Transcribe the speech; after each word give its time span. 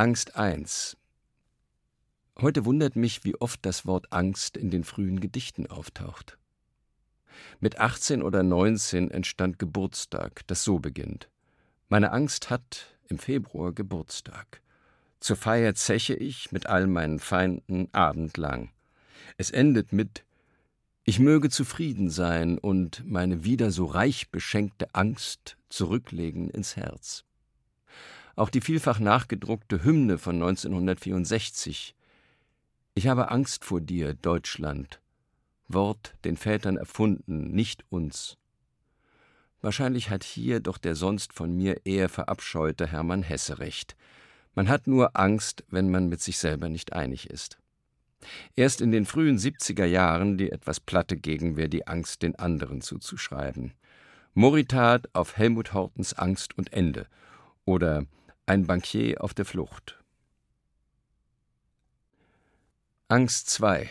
Angst 0.00 0.34
1 0.34 0.96
Heute 2.40 2.64
wundert 2.64 2.96
mich, 2.96 3.22
wie 3.24 3.38
oft 3.38 3.66
das 3.66 3.84
Wort 3.84 4.10
Angst 4.14 4.56
in 4.56 4.70
den 4.70 4.82
frühen 4.82 5.20
Gedichten 5.20 5.66
auftaucht. 5.66 6.38
Mit 7.58 7.78
18 7.78 8.22
oder 8.22 8.42
19 8.42 9.10
entstand 9.10 9.58
Geburtstag, 9.58 10.46
das 10.46 10.64
so 10.64 10.78
beginnt. 10.78 11.28
Meine 11.90 12.12
Angst 12.12 12.48
hat 12.48 12.96
im 13.10 13.18
Februar 13.18 13.72
Geburtstag. 13.72 14.62
Zur 15.18 15.36
Feier 15.36 15.74
zeche 15.74 16.14
ich 16.14 16.50
mit 16.50 16.64
all 16.64 16.86
meinen 16.86 17.18
Feinden 17.18 17.92
abendlang. 17.92 18.70
Es 19.36 19.50
endet 19.50 19.92
mit 19.92 20.24
Ich 21.04 21.18
möge 21.18 21.50
zufrieden 21.50 22.08
sein 22.08 22.56
und 22.56 23.04
meine 23.04 23.44
wieder 23.44 23.70
so 23.70 23.84
reich 23.84 24.30
beschenkte 24.30 24.94
Angst 24.94 25.58
zurücklegen 25.68 26.48
ins 26.48 26.76
Herz. 26.76 27.26
Auch 28.40 28.48
die 28.48 28.62
vielfach 28.62 29.00
nachgedruckte 29.00 29.84
Hymne 29.84 30.16
von 30.16 30.36
1964 30.36 31.94
Ich 32.94 33.06
habe 33.06 33.30
Angst 33.30 33.66
vor 33.66 33.82
dir, 33.82 34.14
Deutschland, 34.14 35.02
Wort 35.68 36.14
den 36.24 36.38
Vätern 36.38 36.78
erfunden, 36.78 37.50
nicht 37.50 37.84
uns. 37.90 38.38
Wahrscheinlich 39.60 40.08
hat 40.08 40.24
hier 40.24 40.60
doch 40.60 40.78
der 40.78 40.96
sonst 40.96 41.34
von 41.34 41.54
mir 41.54 41.82
eher 41.84 42.08
verabscheute 42.08 42.86
Hermann 42.86 43.22
Hesse 43.22 43.58
recht. 43.58 43.94
Man 44.54 44.70
hat 44.70 44.86
nur 44.86 45.18
Angst, 45.18 45.62
wenn 45.68 45.90
man 45.90 46.08
mit 46.08 46.22
sich 46.22 46.38
selber 46.38 46.70
nicht 46.70 46.94
einig 46.94 47.28
ist. 47.28 47.58
Erst 48.56 48.80
in 48.80 48.90
den 48.90 49.04
frühen 49.04 49.36
70er 49.36 49.84
Jahren 49.84 50.38
die 50.38 50.50
etwas 50.50 50.80
platte 50.80 51.18
Gegenwehr 51.18 51.68
die 51.68 51.86
Angst 51.86 52.22
den 52.22 52.36
anderen 52.36 52.80
zuzuschreiben. 52.80 53.74
Moritat 54.32 55.10
auf 55.12 55.36
Helmut 55.36 55.74
Hortens 55.74 56.14
Angst 56.14 56.56
und 56.56 56.72
Ende 56.72 57.06
oder 57.66 58.06
Ein 58.50 58.66
Bankier 58.66 59.22
auf 59.22 59.32
der 59.32 59.44
Flucht. 59.44 60.02
Angst 63.06 63.48
2 63.50 63.88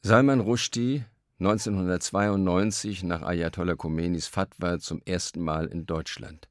Salman 0.00 0.40
Rushdie 0.40 1.04
1992 1.40 3.02
nach 3.02 3.20
Ayatollah 3.20 3.74
Khomeinis 3.74 4.28
Fatwa 4.28 4.78
zum 4.78 5.02
ersten 5.04 5.42
Mal 5.42 5.66
in 5.66 5.84
Deutschland. 5.84 6.48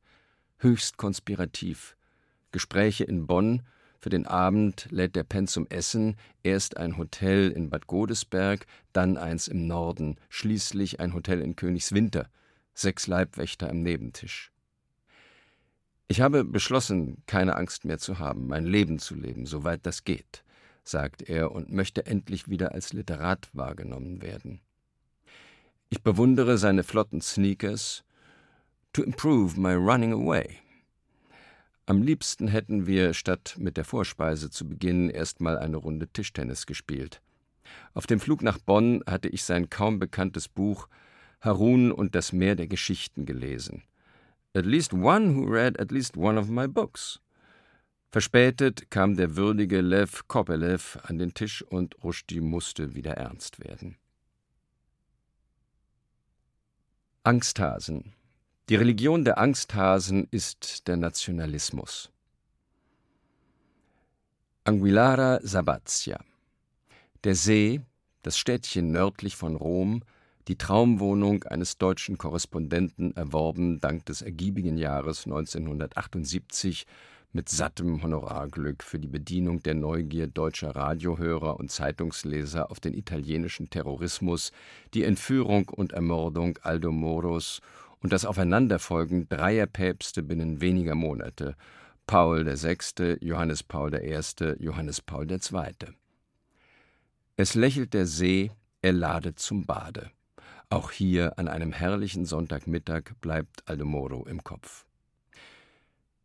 Höchst 0.59 0.97
konspirativ. 0.97 1.97
Gespräche 2.51 3.05
in 3.05 3.25
Bonn. 3.25 3.63
Für 3.99 4.09
den 4.09 4.27
Abend 4.27 4.85
lädt 4.91 5.15
der 5.15 5.23
Penn 5.23 5.47
zum 5.47 5.65
Essen. 5.69 6.15
Erst 6.43 6.77
ein 6.77 6.97
Hotel 6.99 7.49
in 7.49 7.71
Bad 7.71 7.87
Godesberg, 7.87 8.67
dann 8.91 9.17
eins 9.17 9.47
im 9.47 9.65
Norden, 9.65 10.17
schließlich 10.29 10.99
ein 10.99 11.15
Hotel 11.15 11.41
in 11.41 11.55
Königswinter. 11.55 12.29
Sechs 12.75 13.07
Leibwächter 13.07 13.67
am 13.67 13.81
Nebentisch. 13.81 14.52
Ich 16.07 16.21
habe 16.21 16.43
beschlossen, 16.43 17.23
keine 17.25 17.55
Angst 17.55 17.85
mehr 17.85 17.97
zu 17.97 18.19
haben, 18.19 18.47
mein 18.47 18.65
Leben 18.65 18.99
zu 18.99 19.15
leben, 19.15 19.45
soweit 19.45 19.85
das 19.85 20.03
geht, 20.03 20.43
sagt 20.83 21.21
er 21.23 21.51
und 21.51 21.71
möchte 21.71 22.05
endlich 22.05 22.49
wieder 22.49 22.73
als 22.73 22.93
Literat 22.93 23.49
wahrgenommen 23.53 24.21
werden. 24.21 24.61
Ich 25.89 26.01
bewundere 26.01 26.57
seine 26.57 26.83
flotten 26.83 27.21
Sneakers. 27.21 28.03
To 28.93 29.03
improve 29.03 29.59
my 29.59 29.73
running 29.73 30.13
away. 30.13 30.57
Am 31.85 32.01
liebsten 32.01 32.47
hätten 32.47 32.87
wir, 32.87 33.13
statt 33.13 33.55
mit 33.57 33.75
der 33.75 33.85
Vorspeise 33.85 34.49
zu 34.49 34.67
beginnen, 34.67 35.09
erstmal 35.09 35.57
eine 35.57 35.77
Runde 35.77 36.07
Tischtennis 36.07 36.65
gespielt. 36.65 37.21
Auf 37.93 38.07
dem 38.07 38.19
Flug 38.19 38.41
nach 38.41 38.57
Bonn 38.57 39.03
hatte 39.05 39.29
ich 39.29 39.43
sein 39.43 39.69
kaum 39.69 39.99
bekanntes 39.99 40.47
Buch 40.47 40.87
Harun 41.41 41.91
und 41.91 42.15
das 42.15 42.33
Meer 42.33 42.55
der 42.55 42.67
Geschichten 42.67 43.25
gelesen. 43.25 43.83
At 44.55 44.65
least 44.65 44.93
one 44.93 45.33
who 45.35 45.45
read 45.47 45.79
at 45.79 45.91
least 45.91 46.15
one 46.15 46.37
of 46.37 46.49
my 46.49 46.67
books. 46.67 47.19
Verspätet 48.11 48.91
kam 48.91 49.15
der 49.15 49.35
würdige 49.35 49.81
Lev 49.81 50.27
Kopelev 50.27 50.99
an 51.03 51.17
den 51.17 51.33
Tisch 51.33 51.63
und 51.63 51.95
Rushdie 52.03 52.41
musste 52.41 52.93
wieder 52.93 53.13
ernst 53.17 53.59
werden. 53.59 53.97
Angsthasen. 57.23 58.13
Die 58.69 58.75
Religion 58.75 59.25
der 59.25 59.39
Angsthasen 59.39 60.27
ist 60.29 60.87
der 60.87 60.97
Nationalismus. 60.97 62.11
Anguillara 64.65 65.39
Sabazia. 65.41 66.23
Der 67.23 67.33
See, 67.33 67.81
das 68.21 68.37
Städtchen 68.37 68.91
nördlich 68.91 69.35
von 69.35 69.55
Rom, 69.55 70.03
die 70.47 70.57
Traumwohnung 70.57 71.43
eines 71.43 71.77
deutschen 71.77 72.17
Korrespondenten 72.17 73.15
erworben 73.15 73.79
dank 73.79 74.05
des 74.05 74.21
ergiebigen 74.21 74.77
Jahres 74.77 75.25
1978 75.25 76.85
mit 77.31 77.49
sattem 77.49 78.03
Honorarglück 78.03 78.83
für 78.83 78.99
die 78.99 79.07
Bedienung 79.07 79.63
der 79.63 79.73
Neugier 79.73 80.27
deutscher 80.27 80.75
Radiohörer 80.75 81.59
und 81.59 81.71
Zeitungsleser 81.71 82.69
auf 82.69 82.79
den 82.79 82.93
italienischen 82.93 83.69
Terrorismus, 83.69 84.51
die 84.93 85.03
Entführung 85.03 85.69
und 85.69 85.93
Ermordung 85.93 86.59
Aldo 86.61 86.91
Moros 86.91 87.61
und 88.01 88.13
das 88.13 88.25
Aufeinanderfolgen 88.25 89.27
dreier 89.29 89.65
Päpste 89.65 90.21
binnen 90.21 90.61
weniger 90.61 90.93
Monate 90.93 91.55
Paul 92.05 92.45
VI., 92.45 93.17
Johannes 93.21 93.63
Paul 93.63 93.93
I., 93.95 94.19
Johannes 94.59 95.01
Paul 95.01 95.31
II. 95.31 95.39
Es 97.37 97.55
lächelt 97.55 97.93
der 97.93 98.05
See, 98.05 98.51
er 98.81 98.93
ladet 98.93 99.39
zum 99.39 99.65
Bade. 99.65 100.11
Auch 100.73 100.89
hier 100.89 101.37
an 101.37 101.47
einem 101.47 101.71
herrlichen 101.71 102.25
Sonntagmittag 102.25 103.13
bleibt 103.21 103.61
Aldo 103.69 103.85
Moro 103.85 104.25
im 104.25 104.43
Kopf. 104.43 104.87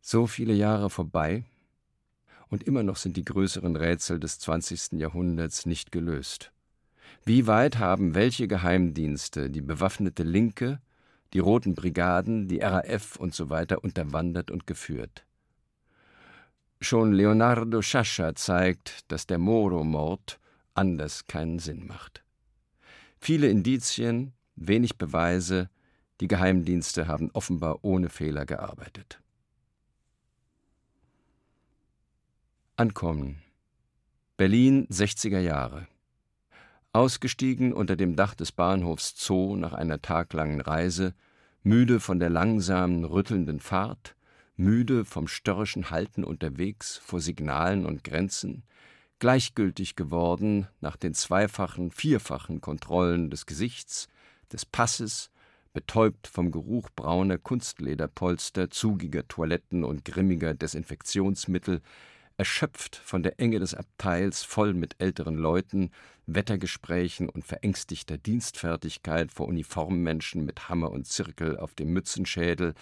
So 0.01 0.25
viele 0.25 0.55
Jahre 0.55 0.89
vorbei, 0.89 1.43
und 2.47 2.63
immer 2.63 2.81
noch 2.81 2.95
sind 2.95 3.15
die 3.15 3.23
größeren 3.23 3.75
Rätsel 3.75 4.19
des 4.19 4.39
20. 4.39 4.93
Jahrhunderts 4.93 5.67
nicht 5.67 5.91
gelöst. 5.91 6.51
Wie 7.23 7.45
weit 7.45 7.77
haben 7.77 8.15
welche 8.15 8.47
Geheimdienste 8.47 9.51
die 9.51 9.61
bewaffnete 9.61 10.23
Linke, 10.23 10.81
die 11.33 11.39
Roten 11.39 11.75
Brigaden, 11.75 12.47
die 12.47 12.57
RAF 12.57 13.17
und 13.17 13.35
so 13.35 13.51
weiter 13.51 13.83
unterwandert 13.83 14.49
und 14.49 14.65
geführt? 14.65 15.27
Schon 16.81 17.13
Leonardo 17.13 17.83
Sciascia 17.83 18.33
zeigt, 18.33 19.11
dass 19.11 19.27
der 19.27 19.37
Moro-Mord 19.37 20.39
anders 20.73 21.27
keinen 21.27 21.59
Sinn 21.59 21.85
macht. 21.85 22.23
Viele 23.19 23.47
Indizien, 23.47 24.33
wenig 24.59 24.97
Beweise, 24.97 25.69
die 26.21 26.27
Geheimdienste 26.27 27.07
haben 27.07 27.31
offenbar 27.31 27.79
ohne 27.83 28.09
Fehler 28.09 28.45
gearbeitet. 28.45 29.21
Ankommen. 32.75 33.41
Berlin 34.37 34.87
60er 34.87 35.39
Jahre. 35.39 35.87
Ausgestiegen 36.91 37.73
unter 37.73 37.95
dem 37.95 38.15
Dach 38.15 38.35
des 38.35 38.51
Bahnhofs 38.51 39.13
Zoo 39.17 39.55
nach 39.55 39.73
einer 39.73 40.01
taglangen 40.01 40.61
Reise, 40.61 41.13
müde 41.61 41.99
von 41.99 42.19
der 42.19 42.29
langsamen, 42.29 43.05
rüttelnden 43.05 43.59
Fahrt, 43.59 44.15
müde 44.55 45.05
vom 45.05 45.27
störrischen 45.27 45.89
Halten 45.89 46.23
unterwegs 46.23 46.97
vor 46.97 47.21
Signalen 47.21 47.85
und 47.85 48.03
Grenzen, 48.03 48.63
gleichgültig 49.19 49.95
geworden 49.95 50.67
nach 50.81 50.97
den 50.97 51.13
zweifachen, 51.13 51.91
vierfachen 51.91 52.59
Kontrollen 52.61 53.29
des 53.29 53.45
Gesichts, 53.45 54.07
des 54.51 54.65
Passes, 54.65 55.29
betäubt 55.73 56.27
vom 56.27 56.51
Geruch 56.51 56.89
brauner 56.95 57.37
Kunstlederpolster, 57.37 58.69
zugiger 58.69 59.27
Toiletten 59.27 59.83
und 59.83 60.03
grimmiger 60.03 60.53
Desinfektionsmittel, 60.53 61.81
erschöpft 62.37 62.95
von 62.95 63.21
der 63.21 63.39
Enge 63.39 63.59
des 63.59 63.75
Abteils, 63.75 64.43
voll 64.43 64.73
mit 64.73 64.95
älteren 64.99 65.35
Leuten, 65.35 65.91
Wettergesprächen 66.25 67.27
und 67.27 67.43
verängstigter 67.43 68.17
Dienstfertigkeit 68.17 69.31
vor 69.31 69.47
Uniformmenschen 69.47 70.45
mit 70.45 70.69
Hammer 70.69 70.91
und 70.91 71.05
Zirkel 71.05 71.57
auf 71.57 71.73
dem 71.73 71.91
Mützenschädel, 71.91 72.75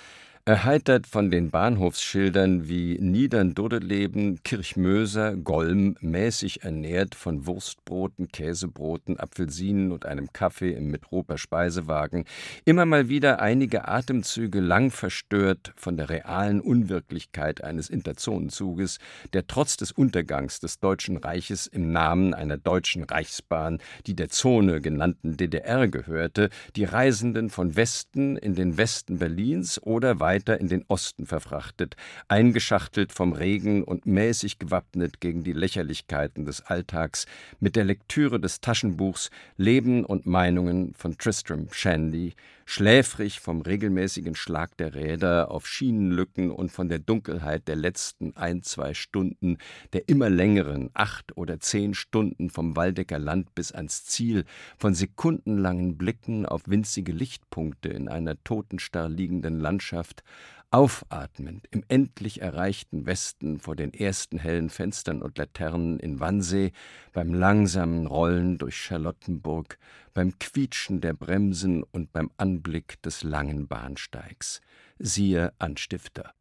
Erheitert 0.47 1.07
von 1.07 1.29
den 1.29 1.49
Bahnhofsschildern 1.49 2.69
wie 2.69 2.97
Niedern-Duddeleben, 3.01 4.43
Kirchmöser, 4.43 5.35
Golm, 5.35 5.97
mäßig 5.99 6.63
ernährt 6.63 7.15
von 7.15 7.45
Wurstbroten, 7.45 8.29
Käsebroten, 8.29 9.19
Apfelsinen 9.19 9.91
und 9.91 10.05
einem 10.05 10.31
Kaffee 10.31 10.71
im 10.71 10.89
Metroper 10.89 11.37
Speisewagen, 11.37 12.23
immer 12.63 12.85
mal 12.85 13.09
wieder 13.09 13.41
einige 13.41 13.89
Atemzüge 13.89 14.61
lang 14.61 14.89
verstört 14.89 15.73
von 15.75 15.97
der 15.97 16.09
realen 16.09 16.61
Unwirklichkeit 16.61 17.61
eines 17.61 17.89
Interzonenzuges, 17.89 18.99
der 19.33 19.47
trotz 19.47 19.75
des 19.75 19.91
Untergangs 19.91 20.61
des 20.61 20.79
Deutschen 20.79 21.17
Reiches 21.17 21.67
im 21.67 21.91
Namen 21.91 22.33
einer 22.33 22.55
deutschen 22.55 23.03
Reichsbahn, 23.03 23.79
die 24.05 24.15
der 24.15 24.29
Zone 24.29 24.79
genannten 24.79 25.35
DDR 25.35 25.89
gehörte, 25.89 26.51
die 26.77 26.85
Reisenden 26.85 27.49
von 27.49 27.75
Westen 27.75 28.37
in 28.37 28.55
den 28.55 28.77
Westen 28.77 29.19
Berlins 29.19 29.83
oder 29.83 30.21
weiter 30.21 30.36
weiter 30.37 30.59
in 30.59 30.67
den 30.67 30.85
Osten 30.87 31.25
verfrachtet, 31.25 31.95
eingeschachtelt 32.27 33.11
vom 33.11 33.33
Regen 33.33 33.83
und 33.83 34.05
mäßig 34.05 34.59
gewappnet 34.59 35.19
gegen 35.19 35.43
die 35.43 35.53
Lächerlichkeiten 35.53 36.45
des 36.45 36.61
Alltags 36.61 37.25
mit 37.59 37.75
der 37.75 37.85
Lektüre 37.85 38.39
des 38.39 38.61
Taschenbuchs 38.61 39.31
Leben 39.55 40.05
und 40.05 40.27
Meinungen 40.27 40.93
von 40.93 41.17
Tristram 41.17 41.67
Shandy, 41.71 42.35
schläfrig 42.65 43.39
vom 43.39 43.61
regelmäßigen 43.61 44.35
Schlag 44.35 44.75
der 44.75 44.93
Räder 44.93 45.49
auf 45.51 45.65
Schienenlücken 45.65 46.51
und 46.51 46.69
von 46.69 46.89
der 46.89 46.99
Dunkelheit 46.99 47.67
der 47.67 47.77
letzten 47.77 48.35
ein, 48.35 48.61
zwei 48.61 48.93
Stunden, 48.93 49.57
der 49.93 50.09
immer 50.09 50.29
längeren 50.29 50.89
acht 50.93 51.35
oder 51.37 51.61
zehn 51.61 51.93
Stunden 51.93 52.49
vom 52.49 52.75
Waldecker 52.75 53.19
Land 53.19 53.55
bis 53.55 53.71
ans 53.71 54.03
Ziel, 54.05 54.43
von 54.77 54.93
sekundenlangen 54.93 55.97
Blicken 55.97 56.45
auf 56.45 56.63
winzige 56.67 57.13
Lichtpunkte 57.13 57.87
in 57.87 58.09
einer 58.09 58.35
totenstarr 58.43 59.07
liegenden 59.07 59.61
Landschaft, 59.61 60.23
aufatmend 60.69 61.65
im 61.71 61.83
endlich 61.87 62.41
erreichten 62.41 63.05
Westen 63.05 63.59
vor 63.59 63.75
den 63.75 63.93
ersten 63.93 64.37
hellen 64.37 64.69
Fenstern 64.69 65.21
und 65.21 65.37
Laternen 65.37 65.99
in 65.99 66.19
Wannsee, 66.19 66.71
beim 67.13 67.33
langsamen 67.33 68.05
Rollen 68.05 68.57
durch 68.57 68.75
Charlottenburg, 68.75 69.77
beim 70.13 70.37
Quietschen 70.39 70.99
der 70.99 71.13
Bremsen 71.13 71.83
und 71.83 72.11
beim 72.11 72.31
Anblick 72.37 73.01
des 73.01 73.23
langen 73.23 73.67
Bahnsteigs. 73.67 74.61
Siehe 74.99 75.53
Anstifter. 75.59 76.33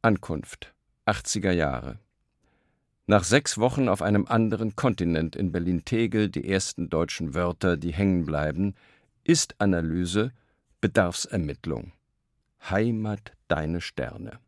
Ankunft 0.00 0.74
80er 1.06 1.52
Jahre. 1.52 1.98
Nach 3.06 3.22
sechs 3.22 3.58
Wochen 3.58 3.88
auf 3.88 4.02
einem 4.02 4.26
anderen 4.26 4.74
Kontinent 4.74 5.36
in 5.36 5.52
Berlin-Tegel 5.52 6.28
die 6.28 6.48
ersten 6.48 6.90
deutschen 6.90 7.34
Wörter, 7.34 7.76
die 7.76 7.92
hängen 7.92 8.26
bleiben, 8.26 8.74
Ist-Analyse, 9.22 10.32
Bedarfsermittlung. 10.80 11.92
Heimat 12.68 13.32
deine 13.48 13.80
Sterne. 13.80 14.40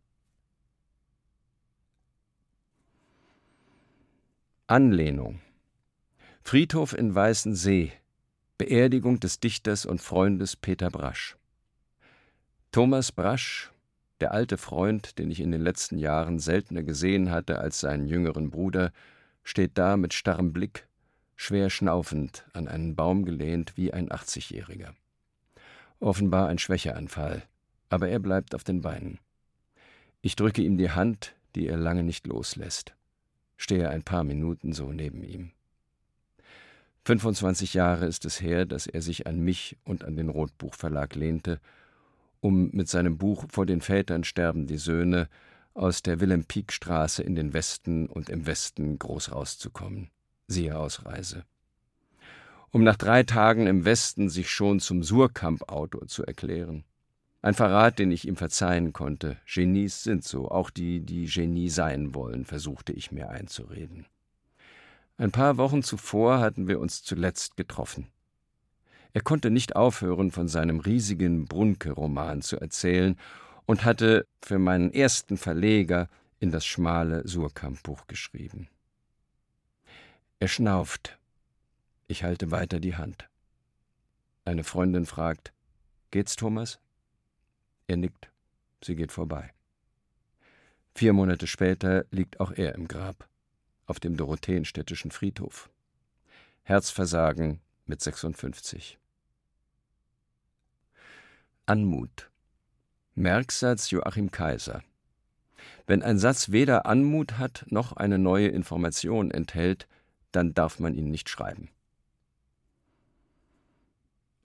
Anlehnung 4.66 5.40
Friedhof 6.42 6.92
in 6.92 7.14
Weißensee 7.14 7.92
Beerdigung 8.58 9.20
des 9.20 9.40
Dichters 9.40 9.86
und 9.86 10.02
Freundes 10.02 10.56
Peter 10.56 10.90
Brasch 10.90 11.38
Thomas 12.72 13.10
Brasch, 13.10 13.72
der 14.20 14.32
alte 14.32 14.58
Freund, 14.58 15.18
den 15.18 15.30
ich 15.30 15.40
in 15.40 15.50
den 15.50 15.62
letzten 15.62 15.96
Jahren 15.96 16.38
seltener 16.38 16.82
gesehen 16.82 17.30
hatte 17.30 17.58
als 17.58 17.80
seinen 17.80 18.06
jüngeren 18.06 18.50
Bruder, 18.50 18.92
steht 19.42 19.78
da 19.78 19.96
mit 19.96 20.12
starrem 20.12 20.52
Blick, 20.52 20.86
schwer 21.34 21.70
schnaufend, 21.70 22.46
an 22.52 22.68
einen 22.68 22.94
Baum 22.94 23.24
gelehnt 23.24 23.76
wie 23.76 23.94
ein 23.94 24.12
Achtzigjähriger. 24.12 24.94
Offenbar 26.00 26.48
ein 26.48 26.58
Schwächeanfall, 26.58 27.42
aber 27.88 28.08
er 28.08 28.18
bleibt 28.18 28.54
auf 28.54 28.64
den 28.64 28.82
Beinen. 28.82 29.18
Ich 30.20 30.36
drücke 30.36 30.62
ihm 30.62 30.76
die 30.76 30.90
Hand, 30.90 31.34
die 31.54 31.66
er 31.66 31.76
lange 31.76 32.04
nicht 32.04 32.26
loslässt, 32.26 32.94
stehe 33.56 33.88
ein 33.88 34.02
paar 34.02 34.24
Minuten 34.24 34.72
so 34.72 34.92
neben 34.92 35.24
ihm. 35.24 35.52
25 37.04 37.74
Jahre 37.74 38.06
ist 38.06 38.24
es 38.26 38.40
her, 38.40 38.66
dass 38.66 38.86
er 38.86 39.00
sich 39.00 39.26
an 39.26 39.40
mich 39.40 39.76
und 39.84 40.04
an 40.04 40.14
den 40.14 40.28
Rotbuchverlag 40.28 41.14
lehnte, 41.14 41.60
um 42.40 42.70
mit 42.70 42.88
seinem 42.88 43.18
Buch 43.18 43.46
Vor 43.48 43.66
den 43.66 43.80
Vätern 43.80 44.24
sterben 44.24 44.66
die 44.66 44.76
Söhne 44.76 45.28
aus 45.74 46.02
der 46.02 46.20
Wilhelm-Pieck-Straße 46.20 47.22
in 47.22 47.34
den 47.34 47.52
Westen 47.54 48.06
und 48.06 48.28
im 48.28 48.46
Westen 48.46 48.98
groß 48.98 49.32
rauszukommen. 49.32 50.10
Siehe 50.46 50.78
Ausreise. 50.78 51.44
Um 52.70 52.84
nach 52.84 52.96
drei 52.96 53.22
Tagen 53.22 53.66
im 53.66 53.84
Westen 53.84 54.28
sich 54.28 54.50
schon 54.50 54.80
zum 54.80 55.02
Surkamp-Autor 55.02 56.06
zu 56.06 56.24
erklären. 56.24 56.84
Ein 57.40 57.54
Verrat, 57.54 57.98
den 57.98 58.10
ich 58.10 58.26
ihm 58.26 58.36
verzeihen 58.36 58.92
konnte. 58.92 59.38
Genies 59.46 60.02
sind 60.02 60.24
so, 60.24 60.50
auch 60.50 60.70
die, 60.70 61.00
die 61.00 61.26
Genie 61.26 61.70
sein 61.70 62.14
wollen, 62.14 62.44
versuchte 62.44 62.92
ich 62.92 63.12
mir 63.12 63.30
einzureden. 63.30 64.06
Ein 65.16 65.30
paar 65.30 65.56
Wochen 65.56 65.82
zuvor 65.82 66.40
hatten 66.40 66.68
wir 66.68 66.78
uns 66.78 67.02
zuletzt 67.02 67.56
getroffen. 67.56 68.08
Er 69.12 69.22
konnte 69.22 69.50
nicht 69.50 69.74
aufhören, 69.74 70.30
von 70.30 70.48
seinem 70.48 70.80
riesigen 70.80 71.46
Brunke-Roman 71.46 72.42
zu 72.42 72.60
erzählen 72.60 73.16
und 73.66 73.84
hatte 73.84 74.26
für 74.42 74.58
meinen 74.58 74.92
ersten 74.92 75.36
Verleger 75.36 76.08
in 76.40 76.50
das 76.50 76.66
schmale 76.66 77.26
Surkamp-Buch 77.26 78.06
geschrieben. 78.06 78.68
Er 80.38 80.48
schnauft. 80.48 81.17
Ich 82.10 82.24
halte 82.24 82.50
weiter 82.50 82.80
die 82.80 82.96
Hand. 82.96 83.28
Eine 84.46 84.64
Freundin 84.64 85.04
fragt: 85.04 85.52
Geht's, 86.10 86.36
Thomas? 86.36 86.80
Er 87.86 87.98
nickt. 87.98 88.30
Sie 88.82 88.96
geht 88.96 89.12
vorbei. 89.12 89.52
Vier 90.94 91.12
Monate 91.12 91.46
später 91.46 92.06
liegt 92.10 92.40
auch 92.40 92.50
er 92.52 92.74
im 92.74 92.88
Grab, 92.88 93.28
auf 93.84 94.00
dem 94.00 94.16
Dorotheenstädtischen 94.16 95.10
Friedhof. 95.10 95.68
Herzversagen 96.62 97.60
mit 97.84 98.00
56. 98.00 98.98
Anmut. 101.66 102.30
Merksatz 103.14 103.90
Joachim 103.90 104.30
Kaiser. 104.30 104.82
Wenn 105.86 106.02
ein 106.02 106.18
Satz 106.18 106.50
weder 106.50 106.86
Anmut 106.86 107.36
hat 107.36 107.66
noch 107.68 107.92
eine 107.92 108.18
neue 108.18 108.48
Information 108.48 109.30
enthält, 109.30 109.86
dann 110.32 110.54
darf 110.54 110.78
man 110.78 110.94
ihn 110.94 111.10
nicht 111.10 111.28
schreiben. 111.28 111.68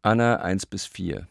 Anna 0.05 0.41
1 0.41 0.65
bis 0.65 0.85
4 0.85 1.29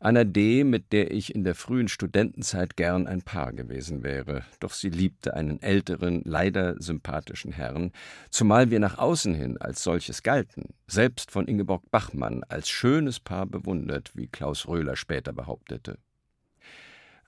Anna 0.00 0.24
D., 0.24 0.64
mit 0.64 0.94
der 0.94 1.10
ich 1.10 1.34
in 1.34 1.44
der 1.44 1.54
frühen 1.54 1.88
Studentenzeit 1.88 2.74
gern 2.74 3.06
ein 3.06 3.20
Paar 3.20 3.52
gewesen 3.52 4.02
wäre, 4.02 4.46
doch 4.60 4.72
sie 4.72 4.88
liebte 4.88 5.34
einen 5.34 5.60
älteren, 5.60 6.22
leider 6.24 6.80
sympathischen 6.80 7.52
Herrn, 7.52 7.92
zumal 8.30 8.70
wir 8.70 8.80
nach 8.80 8.96
außen 8.96 9.34
hin 9.34 9.58
als 9.58 9.82
solches 9.82 10.22
galten, 10.22 10.72
selbst 10.86 11.30
von 11.30 11.46
Ingeborg 11.46 11.90
Bachmann 11.90 12.44
als 12.48 12.70
schönes 12.70 13.20
Paar 13.20 13.44
bewundert, 13.44 14.12
wie 14.14 14.26
Klaus 14.26 14.66
Röhler 14.66 14.96
später 14.96 15.34
behauptete. 15.34 15.98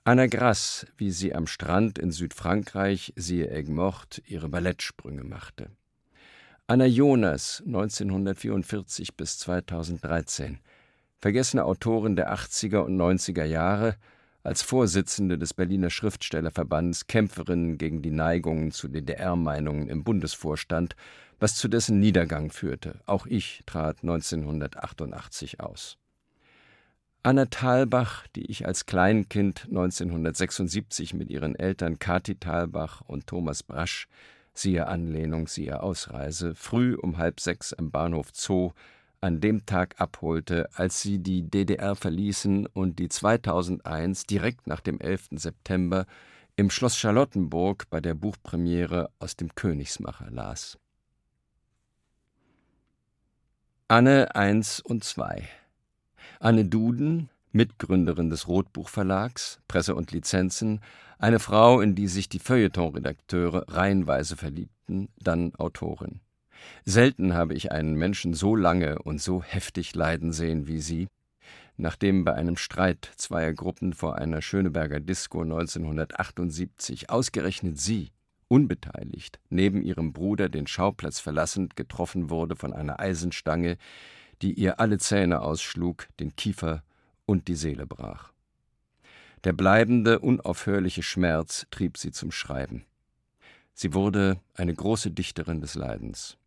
Anna 0.03 0.25
Grass, 0.25 0.87
wie 0.97 1.11
sie 1.11 1.35
am 1.35 1.45
Strand 1.45 1.99
in 1.99 2.11
Südfrankreich, 2.11 3.13
siehe 3.15 3.51
Egmort, 3.51 4.23
ihre 4.25 4.49
Ballettsprünge 4.49 5.25
machte. 5.25 5.69
Anna 6.73 6.87
Jonas, 6.87 7.61
1944 7.67 9.15
bis 9.15 9.37
2013, 9.37 10.57
vergessene 11.19 11.65
Autorin 11.65 12.15
der 12.15 12.33
80er 12.33 12.79
und 12.79 12.97
90er 12.99 13.43
Jahre, 13.43 13.95
als 14.41 14.63
Vorsitzende 14.63 15.37
des 15.37 15.53
Berliner 15.53 15.91
Schriftstellerverbands 15.91 17.05
Kämpferin 17.05 17.77
gegen 17.77 18.01
die 18.01 18.09
Neigungen 18.09 18.71
zu 18.71 18.87
DDR-Meinungen 18.87 19.87
im 19.87 20.03
Bundesvorstand, 20.03 20.95
was 21.39 21.57
zu 21.57 21.67
dessen 21.67 21.99
Niedergang 21.99 22.49
führte. 22.49 23.01
Auch 23.05 23.27
ich 23.27 23.61
trat 23.67 24.01
1988 24.01 25.59
aus. 25.59 25.99
Anna 27.21 27.45
Thalbach, 27.45 28.25
die 28.35 28.49
ich 28.49 28.65
als 28.65 28.87
Kleinkind 28.87 29.65
1976 29.65 31.13
mit 31.13 31.29
ihren 31.29 31.53
Eltern 31.53 31.99
Kati 31.99 32.33
Thalbach 32.33 33.01
und 33.01 33.27
Thomas 33.27 33.61
Brasch, 33.61 34.07
siehe 34.53 34.87
Anlehnung, 34.87 35.47
siehe 35.47 35.81
Ausreise, 35.81 36.55
früh 36.55 36.95
um 36.95 37.17
halb 37.17 37.39
sechs 37.39 37.73
am 37.73 37.91
Bahnhof 37.91 38.29
Zoo 38.33 38.71
an 39.21 39.39
dem 39.39 39.65
Tag 39.65 40.01
abholte, 40.01 40.69
als 40.75 41.01
sie 41.01 41.19
die 41.19 41.49
DDR 41.49 41.95
verließen 41.95 42.65
und 42.67 42.99
die 42.99 43.07
2001 43.07 44.25
direkt 44.25 44.67
nach 44.67 44.81
dem 44.81 44.99
11. 44.99 45.29
September 45.31 46.05
im 46.55 46.69
Schloss 46.69 46.97
Charlottenburg 46.97 47.89
bei 47.89 48.01
der 48.01 48.13
Buchpremiere 48.13 49.09
aus 49.19 49.35
dem 49.35 49.55
Königsmacher 49.55 50.29
las. 50.29 50.77
Anne 53.87 54.35
1 54.35 54.81
und 54.81 55.03
2 55.03 55.47
Anne 56.39 56.65
Duden, 56.65 57.29
Mitgründerin 57.53 58.29
des 58.29 58.47
Rotbuchverlags, 58.47 59.59
Presse 59.67 59.95
und 59.95 60.11
Lizenzen, 60.11 60.81
eine 61.19 61.39
Frau, 61.39 61.79
in 61.79 61.95
die 61.95 62.07
sich 62.07 62.27
die 62.27 62.39
Feuilleton-Redakteure 62.39 63.65
reihenweise 63.69 64.35
verliebten, 64.35 65.09
dann 65.19 65.55
Autorin. 65.55 66.19
Selten 66.83 67.33
habe 67.33 67.53
ich 67.53 67.71
einen 67.71 67.95
Menschen 67.95 68.33
so 68.33 68.55
lange 68.55 68.99
und 68.99 69.21
so 69.21 69.43
heftig 69.43 69.95
leiden 69.95 70.33
sehen 70.33 70.67
wie 70.67 70.79
sie, 70.79 71.07
nachdem 71.77 72.23
bei 72.25 72.33
einem 72.33 72.57
Streit 72.57 73.11
zweier 73.17 73.53
Gruppen 73.53 73.93
vor 73.93 74.17
einer 74.17 74.41
Schöneberger 74.41 74.99
Disco 74.99 75.41
1978 75.41 77.09
ausgerechnet 77.09 77.79
sie, 77.79 78.11
unbeteiligt, 78.47 79.39
neben 79.49 79.81
ihrem 79.81 80.13
Bruder 80.13 80.49
den 80.49 80.67
Schauplatz 80.67 81.19
verlassend 81.19 81.75
getroffen 81.75 82.29
wurde 82.29 82.55
von 82.55 82.73
einer 82.73 82.99
Eisenstange, 82.99 83.77
die 84.41 84.53
ihr 84.53 84.79
alle 84.79 84.97
Zähne 84.97 85.41
ausschlug, 85.41 86.07
den 86.19 86.35
Kiefer 86.35 86.83
und 87.25 87.47
die 87.47 87.55
Seele 87.55 87.85
brach. 87.85 88.31
Der 89.43 89.53
bleibende, 89.53 90.19
unaufhörliche 90.19 91.03
Schmerz 91.03 91.67
trieb 91.69 91.97
sie 91.97 92.11
zum 92.11 92.31
Schreiben. 92.31 92.85
Sie 93.73 93.93
wurde 93.93 94.39
eine 94.53 94.73
große 94.73 95.11
Dichterin 95.11 95.59
des 95.59 95.75
Leidens. 95.75 96.37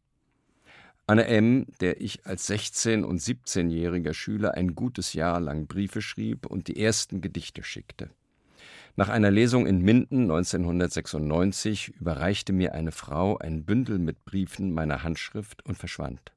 Anne 1.09 1.27
M., 1.27 1.67
der 1.81 2.01
ich 2.01 2.27
als 2.27 2.49
16- 2.51 3.03
und 3.03 3.21
17-jähriger 3.21 4.15
Schüler 4.15 4.55
ein 4.55 4.75
gutes 4.75 5.13
Jahr 5.13 5.41
lang 5.41 5.67
Briefe 5.67 6.03
schrieb 6.03 6.47
und 6.47 6.69
die 6.69 6.83
ersten 6.83 7.21
Gedichte 7.21 7.63
schickte. 7.63 8.11
Nach 8.97 9.09
einer 9.09 9.31
Lesung 9.31 9.67
in 9.67 9.83
Minden 9.83 10.23
1996 10.23 11.89
überreichte 12.01 12.53
mir 12.53 12.73
eine 12.73 12.93
Frau 12.93 13.37
ein 13.37 13.65
Bündel 13.65 13.99
mit 13.99 14.25
Briefen 14.25 14.73
meiner 14.73 15.03
Handschrift 15.03 15.65
und 15.67 15.77
verschwand. 15.77 16.33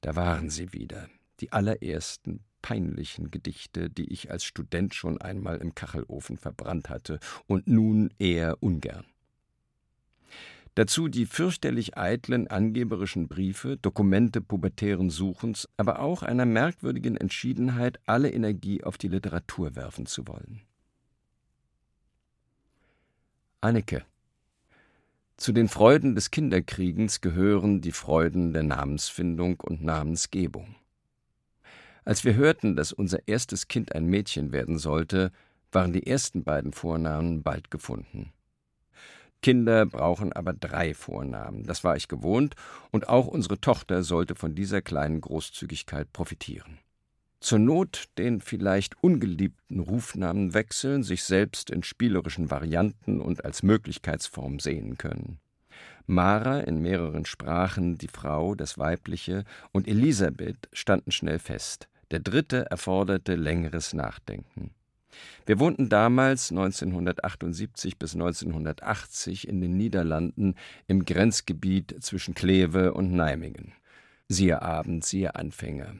Da 0.00 0.16
waren 0.16 0.48
sie 0.48 0.72
wieder, 0.72 1.08
die 1.40 1.52
allerersten 1.52 2.40
peinlichen 2.62 3.30
Gedichte, 3.30 3.90
die 3.90 4.12
ich 4.12 4.30
als 4.30 4.44
Student 4.44 4.94
schon 4.94 5.20
einmal 5.20 5.58
im 5.58 5.74
Kachelofen 5.74 6.38
verbrannt 6.38 6.88
hatte 6.88 7.18
und 7.46 7.66
nun 7.66 8.12
eher 8.18 8.62
ungern. 8.62 9.04
Dazu 10.76 11.08
die 11.08 11.26
fürchterlich 11.26 11.96
eitlen 11.98 12.46
angeberischen 12.46 13.28
Briefe, 13.28 13.76
Dokumente 13.76 14.40
pubertären 14.40 15.10
Suchens, 15.10 15.68
aber 15.76 15.98
auch 15.98 16.22
einer 16.22 16.46
merkwürdigen 16.46 17.16
Entschiedenheit, 17.16 17.98
alle 18.06 18.30
Energie 18.30 18.84
auf 18.84 18.96
die 18.96 19.08
Literatur 19.08 19.74
werfen 19.74 20.06
zu 20.06 20.28
wollen. 20.28 20.62
Anneke 23.60 24.04
Zu 25.36 25.52
den 25.52 25.68
Freuden 25.68 26.14
des 26.14 26.30
Kinderkriegens 26.30 27.20
gehören 27.20 27.80
die 27.80 27.92
Freuden 27.92 28.52
der 28.52 28.62
Namensfindung 28.62 29.60
und 29.60 29.82
Namensgebung. 29.82 30.76
Als 32.04 32.24
wir 32.24 32.34
hörten, 32.34 32.76
dass 32.76 32.92
unser 32.92 33.26
erstes 33.28 33.68
Kind 33.68 33.94
ein 33.94 34.06
Mädchen 34.06 34.52
werden 34.52 34.78
sollte, 34.78 35.32
waren 35.72 35.92
die 35.92 36.06
ersten 36.06 36.44
beiden 36.44 36.72
Vornamen 36.72 37.42
bald 37.42 37.70
gefunden. 37.70 38.32
Kinder 39.42 39.86
brauchen 39.86 40.32
aber 40.32 40.52
drei 40.52 40.92
Vornamen, 40.92 41.64
das 41.64 41.82
war 41.82 41.96
ich 41.96 42.08
gewohnt, 42.08 42.56
und 42.90 43.08
auch 43.08 43.26
unsere 43.26 43.60
Tochter 43.60 44.02
sollte 44.02 44.34
von 44.34 44.54
dieser 44.54 44.82
kleinen 44.82 45.20
Großzügigkeit 45.20 46.12
profitieren. 46.12 46.78
Zur 47.40 47.58
Not 47.58 48.10
den 48.18 48.42
vielleicht 48.42 49.02
ungeliebten 49.02 49.80
Rufnamen 49.80 50.52
wechseln, 50.52 51.02
sich 51.02 51.24
selbst 51.24 51.70
in 51.70 51.82
spielerischen 51.82 52.50
Varianten 52.50 53.18
und 53.18 53.46
als 53.46 53.62
Möglichkeitsform 53.62 54.60
sehen 54.60 54.98
können. 54.98 55.38
Mara 56.06 56.60
in 56.60 56.82
mehreren 56.82 57.24
Sprachen, 57.24 57.96
die 57.96 58.08
Frau, 58.08 58.54
das 58.54 58.76
Weibliche, 58.76 59.44
und 59.72 59.88
Elisabeth 59.88 60.68
standen 60.74 61.12
schnell 61.12 61.38
fest. 61.38 61.88
Der 62.10 62.20
dritte 62.20 62.70
erforderte 62.70 63.36
längeres 63.36 63.94
Nachdenken. 63.94 64.72
Wir 65.46 65.58
wohnten 65.58 65.88
damals 65.88 66.50
1978 66.50 67.98
bis 67.98 68.14
1980 68.14 69.48
in 69.48 69.60
den 69.60 69.76
Niederlanden 69.76 70.54
im 70.86 71.04
Grenzgebiet 71.04 71.96
zwischen 72.00 72.34
Kleve 72.34 72.94
und 72.94 73.12
Nijmegen. 73.12 73.72
Siehe 74.28 74.62
Abend, 74.62 75.04
siehe 75.04 75.34
Anfänger. 75.34 75.94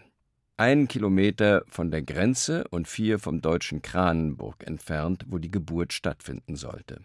Ein 0.57 0.88
Kilometer 0.88 1.64
von 1.69 1.90
der 1.90 2.02
Grenze 2.02 2.64
und 2.69 2.87
vier 2.87 3.19
vom 3.19 3.40
deutschen 3.40 3.83
Kranenburg 3.83 4.67
entfernt, 4.67 5.25
wo 5.29 5.38
die 5.38 5.50
Geburt 5.50 5.93
stattfinden 5.93 6.55
sollte. 6.55 7.00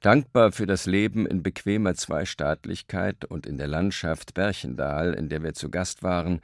Dankbar 0.00 0.52
für 0.52 0.66
das 0.66 0.86
Leben 0.86 1.26
in 1.26 1.42
bequemer 1.42 1.94
Zweistaatlichkeit 1.94 3.24
und 3.24 3.46
in 3.46 3.56
der 3.56 3.66
Landschaft 3.66 4.34
Berchendal, 4.34 5.14
in 5.14 5.28
der 5.30 5.42
wir 5.42 5.54
zu 5.54 5.70
Gast 5.70 6.02
waren, 6.02 6.40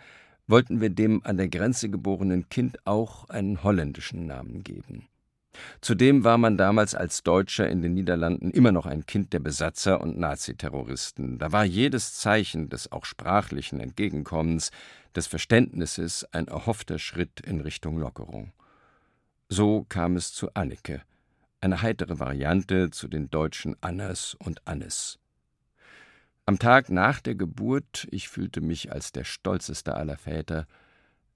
wollten 0.46 0.80
wir 0.80 0.90
dem 0.90 1.24
an 1.24 1.36
der 1.36 1.48
Grenze 1.48 1.90
geborenen 1.90 2.48
Kind 2.48 2.78
auch 2.86 3.28
einen 3.28 3.62
holländischen 3.62 4.26
Namen 4.26 4.62
geben. 4.62 5.08
Zudem 5.80 6.24
war 6.24 6.38
man 6.38 6.56
damals 6.56 6.94
als 6.94 7.22
Deutscher 7.22 7.68
in 7.68 7.82
den 7.82 7.94
Niederlanden 7.94 8.50
immer 8.50 8.72
noch 8.72 8.86
ein 8.86 9.04
Kind 9.04 9.32
der 9.32 9.40
Besatzer 9.40 10.00
und 10.00 10.18
Naziterroristen. 10.18 11.38
Da 11.38 11.52
war 11.52 11.64
jedes 11.64 12.14
Zeichen 12.14 12.68
des 12.68 12.90
auch 12.90 13.04
sprachlichen 13.04 13.80
Entgegenkommens, 13.80 14.70
des 15.14 15.26
Verständnisses 15.26 16.24
ein 16.32 16.48
erhoffter 16.48 16.98
Schritt 16.98 17.40
in 17.40 17.60
Richtung 17.60 17.98
Lockerung. 17.98 18.52
So 19.48 19.84
kam 19.88 20.16
es 20.16 20.32
zu 20.32 20.54
Anneke, 20.54 21.02
eine 21.60 21.82
heitere 21.82 22.18
Variante 22.18 22.90
zu 22.90 23.08
den 23.08 23.28
deutschen 23.28 23.76
Annas 23.82 24.34
und 24.38 24.66
Annes. 24.66 25.18
Am 26.44 26.58
Tag 26.58 26.90
nach 26.90 27.20
der 27.20 27.36
Geburt, 27.36 28.08
ich 28.10 28.28
fühlte 28.28 28.60
mich 28.60 28.90
als 28.90 29.12
der 29.12 29.22
stolzeste 29.22 29.94
aller 29.94 30.16
Väter, 30.16 30.66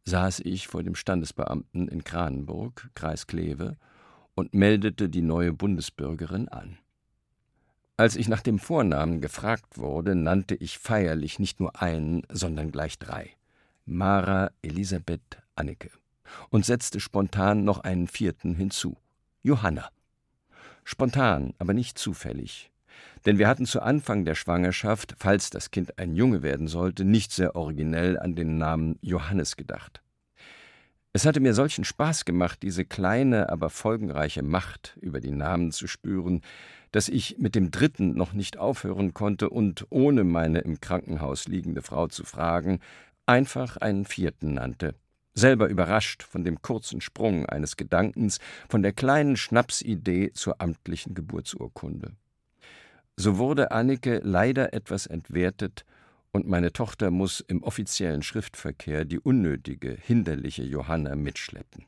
saß 0.05 0.41
ich 0.41 0.67
vor 0.67 0.83
dem 0.83 0.97
Standesbeamten 0.97 1.87
in 1.87 2.03
Kranenburg, 2.03 2.91
Kreis 2.95 3.29
Kleve, 3.29 3.77
und 4.35 4.53
meldete 4.53 5.09
die 5.09 5.23
neue 5.23 5.53
Bundesbürgerin 5.53 6.49
an. 6.49 6.79
Als 7.97 8.17
ich 8.17 8.29
nach 8.29 8.43
dem 8.43 8.59
Vornamen 8.59 9.21
gefragt 9.21 9.79
wurde, 9.79 10.15
nannte 10.15 10.57
ich 10.57 10.79
feierlich 10.79 11.39
nicht 11.39 11.61
nur 11.61 11.81
einen, 11.81 12.25
sondern 12.31 12.73
gleich 12.73 12.99
drei. 12.99 13.31
Mara 13.87 14.51
Elisabeth 14.61 15.41
Anneke 15.55 15.91
und 16.51 16.67
setzte 16.67 16.99
spontan 16.99 17.65
noch 17.65 17.79
einen 17.79 18.09
vierten 18.09 18.57
hinzu. 18.57 18.97
Johanna. 19.45 19.89
Spontan, 20.85 21.55
aber 21.59 21.73
nicht 21.73 21.97
zufällig. 21.97 22.71
Denn 23.25 23.39
wir 23.39 23.49
hatten 23.49 23.67
zu 23.67 23.83
Anfang 23.83 24.25
der 24.25 24.35
Schwangerschaft, 24.35 25.15
falls 25.19 25.51
das 25.51 25.71
Kind 25.71 25.99
ein 25.99 26.15
Junge 26.15 26.43
werden 26.43 26.69
sollte, 26.69 27.05
nicht 27.05 27.33
sehr 27.33 27.57
originell 27.57 28.19
an 28.19 28.35
den 28.35 28.59
Namen 28.59 28.99
Johannes 29.01 29.57
gedacht. 29.57 30.03
Es 31.17 31.25
hatte 31.25 31.41
mir 31.41 31.55
solchen 31.55 31.85
Spaß 31.85 32.27
gemacht, 32.27 32.63
diese 32.63 32.85
kleine, 32.85 33.49
aber 33.49 33.71
folgenreiche 33.71 34.43
Macht 34.43 34.99
über 35.01 35.19
die 35.19 35.31
Namen 35.31 35.73
zu 35.73 35.87
spüren, 35.87 36.43
dass 36.93 37.09
ich 37.09 37.39
mit 37.39 37.55
dem 37.55 37.71
dritten 37.71 38.15
noch 38.15 38.35
nicht 38.35 38.59
aufhören 38.59 39.15
konnte 39.15 39.49
und, 39.49 39.87
ohne 39.89 40.25
meine 40.25 40.59
im 40.59 40.79
Krankenhaus 40.79 41.49
liegende 41.49 41.81
Frau 41.81 42.07
zu 42.09 42.25
fragen, 42.25 42.81
einfach 43.25 43.79
einen 43.79 44.05
vierten 44.05 44.53
nannte, 44.53 44.95
selber 45.33 45.69
überrascht 45.69 46.23
von 46.23 46.45
dem 46.45 46.61
kurzen 46.61 47.01
Sprung 47.01 47.47
eines 47.47 47.79
Gedankens, 47.79 48.39
von 48.69 48.83
der 48.83 48.93
kleinen 48.93 49.37
Schnapsidee 49.37 50.33
zur 50.33 50.61
amtlichen 50.61 51.15
Geburtsurkunde. 51.15 52.13
So 53.17 53.39
wurde 53.39 53.71
Annike 53.71 54.21
leider 54.23 54.73
etwas 54.73 55.07
entwertet, 55.07 55.85
und 56.33 56.47
meine 56.47 56.71
Tochter 56.71 57.11
muss 57.11 57.41
im 57.41 57.63
offiziellen 57.63 58.23
Schriftverkehr 58.23 59.07
die 59.07 59.19
unnötige, 59.19 59.97
hinderliche 59.99 60.63
Johanna 60.65 61.17
mitschleppen. 61.17 61.87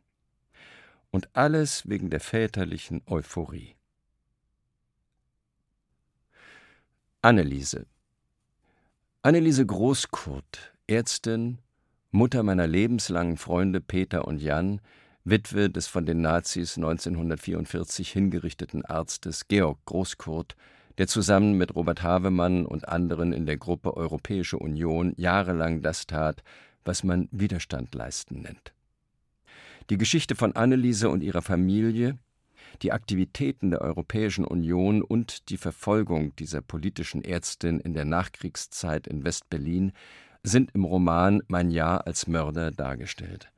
Und 1.11 1.29
alles 1.37 1.87
wegen 1.87 2.09
der 2.09 2.21
väterlichen 2.21 3.03
Euphorie. 3.07 3.75
Anneliese 7.21 7.85
Anneliese 9.21 9.67
Großkurt, 9.67 10.73
Ärztin, 10.87 11.59
Mutter 12.11 12.43
meiner 12.43 12.67
lebenslangen 12.67 13.37
Freunde 13.37 13.83
Peter 13.83 14.27
und 14.27 14.39
Jan, 14.39 14.81
Witwe 15.25 15.69
des 15.69 15.89
von 15.89 16.07
den 16.07 16.23
Nazis 16.23 16.79
1944 16.79 18.11
hingerichteten 18.13 18.83
Arztes 18.87 19.47
Georg 19.47 19.85
Großkurt, 19.85 20.57
der 20.99 21.07
zusammen 21.07 21.57
mit 21.57 21.75
Robert 21.75 22.03
Havemann 22.03 22.67
und 22.67 22.89
anderen 22.89 23.33
in 23.33 23.47
der 23.47 23.57
Gruppe 23.57 23.97
Europäische 23.97 24.59
Union 24.59 25.15
jahrelang 25.17 25.81
das 25.81 26.07
tat, 26.07 26.43
was 26.85 27.05
man 27.05 27.29
Widerstand 27.31 27.95
leisten 27.95 28.43
nennt. 28.43 28.73
Die 29.91 29.97
Geschichte 29.97 30.35
von 30.35 30.55
Anneliese 30.55 31.09
und 31.09 31.23
ihrer 31.23 31.41
Familie, 31.41 32.19
die 32.83 32.93
Aktivitäten 32.93 33.71
der 33.71 33.81
Europäischen 33.81 34.45
Union 34.45 35.03
und 35.03 35.49
die 35.49 35.57
Verfolgung 35.57 36.35
dieser 36.37 36.61
politischen 36.61 37.25
Ärztin 37.25 37.81
in 37.81 37.95
der 37.95 38.05
Nachkriegszeit 38.05 39.07
in 39.07 39.25
West-Berlin 39.25 39.93
sind 40.43 40.75
im 40.75 40.85
Roman 40.85 41.43
Mein 41.49 41.71
Jahr 41.71 42.07
als 42.07 42.27
Mörder 42.27 42.71
dargestellt. 42.71 43.51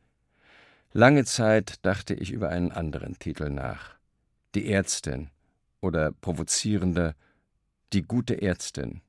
Lange 0.92 1.25
Zeit 1.25 1.85
dachte 1.85 2.14
ich 2.14 2.32
über 2.32 2.49
einen 2.50 2.73
anderen 2.73 3.18
Titel 3.18 3.50
nach. 3.50 3.94
Die 4.54 4.70
Ärztin 4.70 5.30
oder 5.80 6.12
provozierender 6.12 7.14
die 7.92 8.02
gute 8.02 8.40
Ärztin. 8.40 9.00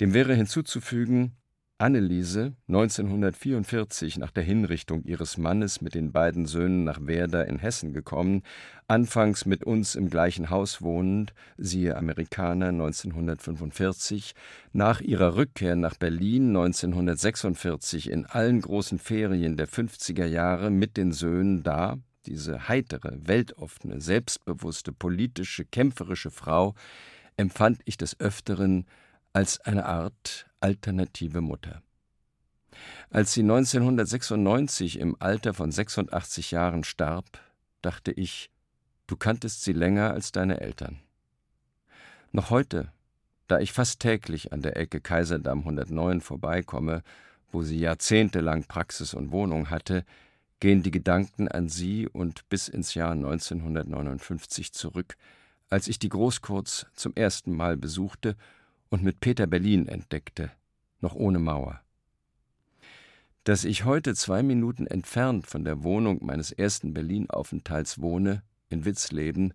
Dem 0.00 0.14
wäre 0.14 0.34
hinzuzufügen, 0.34 1.36
Anneliese, 1.78 2.54
1944 2.68 4.16
nach 4.16 4.30
der 4.30 4.42
Hinrichtung 4.42 5.04
ihres 5.04 5.36
Mannes 5.36 5.82
mit 5.82 5.94
den 5.94 6.10
beiden 6.10 6.46
Söhnen 6.46 6.84
nach 6.84 7.00
Werder 7.02 7.46
in 7.46 7.58
Hessen 7.58 7.92
gekommen, 7.92 8.42
anfangs 8.88 9.44
mit 9.44 9.62
uns 9.64 9.94
im 9.94 10.08
gleichen 10.08 10.48
Haus 10.48 10.80
wohnend, 10.80 11.34
siehe 11.58 11.96
Amerikaner 11.96 12.68
1945, 12.68 14.34
nach 14.72 15.02
ihrer 15.02 15.36
Rückkehr 15.36 15.76
nach 15.76 15.96
Berlin 15.96 16.48
1946 16.48 18.10
in 18.10 18.24
allen 18.24 18.62
großen 18.62 18.98
Ferien 18.98 19.58
der 19.58 19.68
50er 19.68 20.24
Jahre 20.24 20.70
mit 20.70 20.96
den 20.96 21.12
Söhnen 21.12 21.62
da, 21.62 21.98
diese 22.24 22.68
heitere, 22.68 23.18
weltoffene, 23.20 24.00
selbstbewusste, 24.00 24.92
politische, 24.92 25.66
kämpferische 25.66 26.30
Frau, 26.30 26.74
empfand 27.36 27.80
ich 27.84 27.96
des 27.96 28.18
Öfteren 28.20 28.86
als 29.32 29.60
eine 29.60 29.86
Art 29.86 30.46
alternative 30.60 31.40
Mutter. 31.40 31.82
Als 33.10 33.32
sie 33.32 33.42
1996 33.42 34.98
im 34.98 35.16
Alter 35.18 35.54
von 35.54 35.70
86 35.70 36.50
Jahren 36.50 36.84
starb, 36.84 37.40
dachte 37.82 38.12
ich, 38.12 38.50
du 39.06 39.16
kanntest 39.16 39.62
sie 39.62 39.72
länger 39.72 40.12
als 40.12 40.32
deine 40.32 40.60
Eltern. 40.60 40.98
Noch 42.32 42.50
heute, 42.50 42.92
Da 43.48 43.60
ich 43.60 43.72
fast 43.72 44.00
täglich 44.00 44.52
an 44.52 44.60
der 44.60 44.76
Ecke 44.76 45.00
Kaiserdamm 45.00 45.60
109 45.60 46.20
vorbeikomme, 46.20 47.04
wo 47.52 47.62
sie 47.62 47.78
jahrzehntelang 47.78 48.64
Praxis 48.64 49.14
und 49.14 49.30
Wohnung 49.30 49.70
hatte, 49.70 50.04
gehen 50.58 50.82
die 50.82 50.90
Gedanken 50.90 51.46
an 51.46 51.68
sie 51.68 52.08
und 52.08 52.48
bis 52.48 52.66
ins 52.66 52.94
Jahr 52.94 53.12
1959 53.12 54.72
zurück, 54.72 55.16
als 55.70 55.88
ich 55.88 55.98
die 55.98 56.08
Großkurz 56.08 56.86
zum 56.94 57.14
ersten 57.14 57.52
Mal 57.54 57.76
besuchte 57.76 58.36
und 58.88 59.02
mit 59.02 59.20
Peter 59.20 59.46
Berlin 59.46 59.88
entdeckte, 59.88 60.50
noch 61.00 61.14
ohne 61.14 61.38
Mauer. 61.38 61.80
Dass 63.44 63.64
ich 63.64 63.84
heute 63.84 64.14
zwei 64.14 64.42
Minuten 64.42 64.86
entfernt 64.86 65.46
von 65.46 65.64
der 65.64 65.82
Wohnung 65.82 66.24
meines 66.24 66.50
ersten 66.50 66.92
Berlin-Aufenthalts 66.94 68.00
wohne, 68.00 68.42
in 68.68 68.84
Witzleben, 68.84 69.54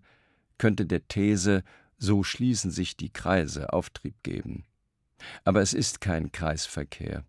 könnte 0.58 0.86
der 0.86 1.06
These, 1.08 1.62
so 1.98 2.22
schließen 2.22 2.70
sich 2.70 2.96
die 2.96 3.10
Kreise, 3.10 3.72
Auftrieb 3.72 4.22
geben. 4.22 4.64
Aber 5.44 5.60
es 5.60 5.74
ist 5.74 6.00
kein 6.00 6.32
Kreisverkehr. 6.32 7.24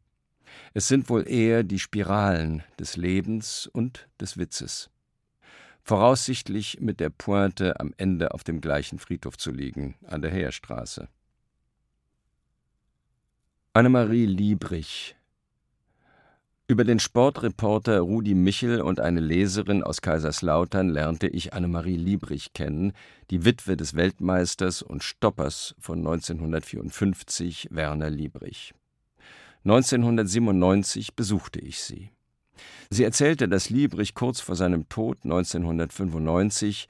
Es 0.73 0.87
sind 0.87 1.09
wohl 1.09 1.27
eher 1.27 1.63
die 1.63 1.79
Spiralen 1.79 2.63
des 2.79 2.95
Lebens 2.95 3.67
und 3.67 4.07
des 4.19 4.37
Witzes. 4.37 4.89
Voraussichtlich 5.83 6.79
mit 6.79 6.99
der 6.99 7.09
Pointe 7.09 7.79
am 7.79 7.93
Ende 7.97 8.33
auf 8.33 8.43
dem 8.43 8.61
gleichen 8.61 8.99
Friedhof 8.99 9.37
zu 9.37 9.51
liegen, 9.51 9.95
an 10.07 10.21
der 10.21 10.31
Heerstraße. 10.31 11.09
Annemarie 13.73 14.25
Liebrich 14.25 15.15
über 16.65 16.85
den 16.85 16.99
Sportreporter 16.99 17.99
Rudi 17.99 18.33
Michel 18.35 18.79
und 18.79 19.01
eine 19.01 19.19
Leserin 19.19 19.83
aus 19.83 20.01
Kaiserslautern 20.01 20.87
lernte 20.87 21.27
ich 21.27 21.53
Annemarie 21.53 21.97
Liebrich 21.97 22.53
kennen, 22.53 22.93
die 23.31 23.43
Witwe 23.43 23.75
des 23.75 23.95
Weltmeisters 23.95 24.81
und 24.81 25.03
Stoppers 25.03 25.75
von 25.77 25.99
1954 25.99 27.67
Werner 27.71 28.09
Liebrich. 28.09 28.73
1997 29.65 31.17
besuchte 31.17 31.59
ich 31.59 31.83
sie. 31.83 32.12
Sie 32.89 33.03
erzählte, 33.03 33.47
dass 33.47 33.69
Liebrich 33.69 34.13
kurz 34.13 34.39
vor 34.39 34.55
seinem 34.55 34.87
Tod 34.89 35.17
1995 35.23 36.87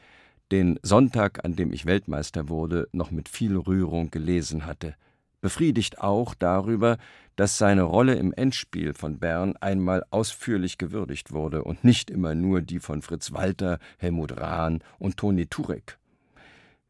den 0.52 0.80
Sonntag, 0.84 1.44
an 1.46 1.56
dem 1.56 1.72
ich 1.72 1.86
Weltmeister 1.86 2.50
wurde, 2.50 2.88
noch 2.92 3.12
mit 3.12 3.30
viel 3.30 3.56
Rührung 3.56 4.12
gelesen 4.12 4.66
hatte, 4.66 4.96
befriedigt 5.42 6.00
auch 6.00 6.36
darüber, 6.36 6.98
dass 7.36 7.58
seine 7.58 7.84
Rolle 7.84 8.16
im 8.16 8.34
Endspiel 8.34 8.94
von 8.94 9.18
Bern 9.20 9.56
einmal 9.58 10.04
ausführlich 10.12 10.78
gewürdigt 10.78 11.32
wurde 11.32 11.64
und 11.64 11.84
nicht 11.84 12.10
immer 12.10 12.36
nur 12.36 12.62
die 12.62 12.80
von 12.80 13.02
Fritz 13.02 13.32
Walter, 13.32 13.80
Helmut 13.98 14.40
Rahn 14.40 14.84
und 15.00 15.18
Toni 15.18 15.48
Turek. 15.48 15.98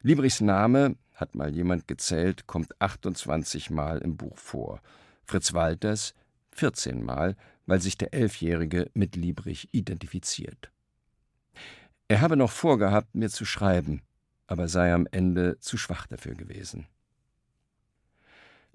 Liebrichs 0.02 0.42
Name, 0.42 0.96
hat 1.13 1.36
mal 1.36 1.54
jemand 1.54 1.88
gezählt, 1.88 2.48
kommt 2.48 2.80
28 2.82 3.70
Mal 3.70 4.00
im 4.00 4.18
Buch 4.18 4.38
vor– 4.38 4.82
Fritz 5.25 5.54
Walters 5.54 6.13
14 6.52 7.04
Mal, 7.04 7.36
weil 7.65 7.82
sich 7.82 7.98
der 7.98 8.13
Elfjährige 8.13 8.89
mit 8.93 9.15
Liebrich 9.15 9.70
identifiziert. 9.72 10.72
Er 12.08 12.22
habe 12.22 12.36
noch 12.36 12.51
vorgehabt, 12.51 13.15
mir 13.15 13.29
zu 13.29 13.46
schreiben, 13.46 14.01
aber 14.48 14.67
sei 14.67 14.93
am 14.93 15.08
Ende 15.12 15.58
zu 15.60 15.77
schwach 15.77 16.08
dafür 16.08 16.36
gewesen. 16.36 16.88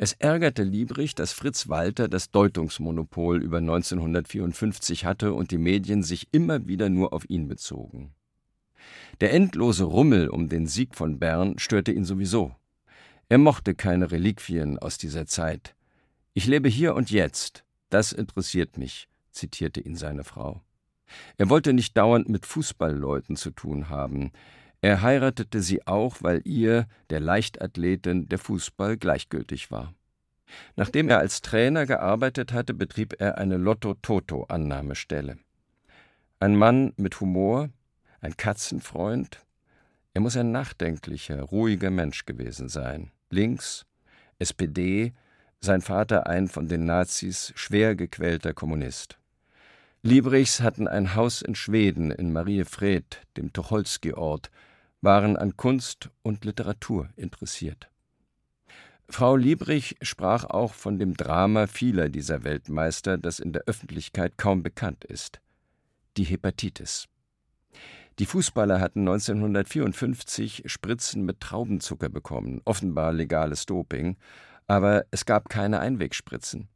Es 0.01 0.13
ärgerte 0.13 0.63
Liebrich, 0.63 1.17
dass 1.17 1.33
Fritz 1.33 1.69
Walter 1.69 2.07
das 2.07 2.31
Deutungsmonopol 2.31 3.43
über 3.43 3.59
1954 3.59 5.05
hatte 5.05 5.35
und 5.35 5.51
die 5.51 5.59
Medien 5.59 6.05
sich 6.05 6.29
immer 6.31 6.69
wieder 6.69 6.89
nur 6.89 7.13
auf 7.13 7.29
ihn 7.29 7.49
bezogen. 7.49 8.15
Der 9.21 9.33
endlose 9.33 9.83
Rummel 9.83 10.29
um 10.29 10.49
den 10.49 10.69
Sieg 10.69 10.95
von 10.95 11.19
Bern 11.19 11.59
störte 11.59 11.91
ihn 11.91 12.05
sowieso. 12.05 12.55
Er 13.29 13.39
mochte 13.39 13.75
keine 13.75 14.13
Reliquien 14.13 14.79
aus 14.79 14.99
dieser 14.99 15.27
Zeit. 15.27 15.75
Ich 16.33 16.47
lebe 16.47 16.69
hier 16.69 16.95
und 16.95 17.11
jetzt, 17.11 17.65
das 17.91 18.13
interessiert 18.13 18.79
mich, 18.79 19.09
zitierte 19.31 19.81
ihn 19.81 19.97
seine 19.97 20.25
Frau. 20.25 20.63
Er 21.37 21.49
wollte 21.49 21.73
nicht 21.73 21.97
dauernd 21.97 22.29
mit 22.29 22.47
Fußballleuten 22.47 23.37
zu 23.37 23.51
tun 23.51 23.89
haben. 23.89 24.33
Er 24.81 25.03
heiratete 25.03 25.63
sie 25.63 25.87
auch, 25.87 26.19
weil 26.21 26.43
ihr, 26.45 26.87
der 27.11 27.21
Leichtathletin, 27.21 28.29
der 28.29 28.39
Fußball 28.39 28.97
gleichgültig 28.97 29.71
war. 29.71 29.95
Nachdem 30.77 31.09
er 31.09 31.19
als 31.19 31.43
Trainer 31.43 31.87
gearbeitet 31.87 32.53
hatte, 32.53 32.75
betrieb 32.75 33.21
er 33.21 33.39
eine 33.39 33.57
Lotto-Toto-Annahmestelle. 33.57 35.39
Ein 36.41 36.57
Mann 36.57 36.93
mit 36.97 37.21
Humor, 37.21 37.71
ein 38.21 38.37
Katzenfreund. 38.37 39.45
Er 40.15 40.21
muss 40.21 40.37
ein 40.37 40.53
nachdenklicher, 40.53 41.43
ruhiger 41.43 41.91
Mensch 41.91 42.25
gewesen 42.25 42.69
sein. 42.69 43.11
Links, 43.31 43.87
SPD, 44.39 45.13
sein 45.61 45.81
Vater 45.81 46.27
ein 46.27 46.49
von 46.49 46.69
den 46.69 46.85
Nazis 46.85 47.53
schwer 47.57 47.97
gequälter 47.97 48.55
Kommunist. 48.55 49.19
Liebrichs 50.03 50.61
hatten 50.61 50.87
ein 50.87 51.15
Haus 51.15 51.43
in 51.43 51.55
Schweden 51.55 52.11
in 52.11 52.33
Mariefred, 52.33 53.21
dem 53.37 53.53
Tucholsky-Ort, 53.53 54.51
waren 55.01 55.37
an 55.37 55.57
Kunst 55.57 56.11
und 56.23 56.45
Literatur 56.45 57.09
interessiert. 57.17 57.91
Frau 59.11 59.37
Liebrich 59.37 59.97
sprach 60.03 60.45
auch 60.45 60.75
von 60.75 60.99
dem 60.99 61.15
Drama 61.15 61.67
vieler 61.67 62.09
dieser 62.09 62.45
Weltmeister, 62.45 63.17
das 63.17 63.41
in 63.41 63.53
der 63.53 63.63
Öffentlichkeit 63.67 64.37
kaum 64.37 64.63
bekannt 64.63 65.05
ist: 65.05 65.41
die 66.17 66.25
Hepatitis. 66.25 67.09
Die 68.19 68.27
Fußballer 68.27 68.81
hatten 68.81 69.01
1954 69.01 70.65
Spritzen 70.67 71.25
mit 71.25 71.41
Traubenzucker 71.41 72.09
bekommen, 72.09 72.61
offenbar 72.65 73.13
legales 73.13 73.65
Doping, 73.65 74.17
aber 74.69 75.05
es 75.11 75.25
gab 75.25 75.49
keine 75.49 75.81
Einwegspritzen, 75.81 76.69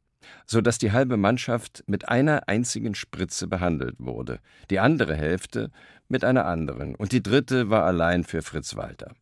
so 0.45 0.59
dass 0.59 0.77
die 0.77 0.91
halbe 0.91 1.15
Mannschaft 1.15 1.83
mit 1.87 2.09
einer 2.09 2.49
einzigen 2.49 2.95
Spritze 2.95 3.47
behandelt 3.47 3.95
wurde, 3.99 4.39
die 4.69 4.79
andere 4.79 5.15
Hälfte 5.15 5.71
mit 6.09 6.25
einer 6.25 6.45
anderen 6.45 6.95
und 6.95 7.13
die 7.13 7.23
dritte 7.23 7.69
war 7.69 7.85
allein 7.85 8.25
für 8.25 8.41
Fritz 8.41 8.75
Walter. 8.75 9.13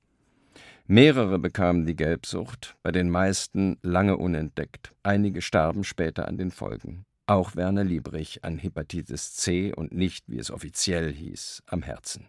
Mehrere 0.87 1.39
bekamen 1.39 1.85
die 1.85 1.95
Gelbsucht, 1.95 2.75
bei 2.81 2.91
den 2.91 3.09
meisten 3.09 3.77
lange 3.81 4.17
unentdeckt. 4.17 4.93
Einige 5.03 5.41
starben 5.41 5.83
später 5.83 6.27
an 6.27 6.37
den 6.37 6.51
Folgen. 6.51 7.05
Auch 7.27 7.55
Werner 7.55 7.85
Liebrich 7.85 8.43
an 8.43 8.57
Hepatitis 8.57 9.35
C 9.35 9.73
und 9.73 9.93
nicht, 9.93 10.25
wie 10.27 10.37
es 10.37 10.51
offiziell 10.51 11.13
hieß, 11.13 11.63
am 11.67 11.81
Herzen. 11.81 12.27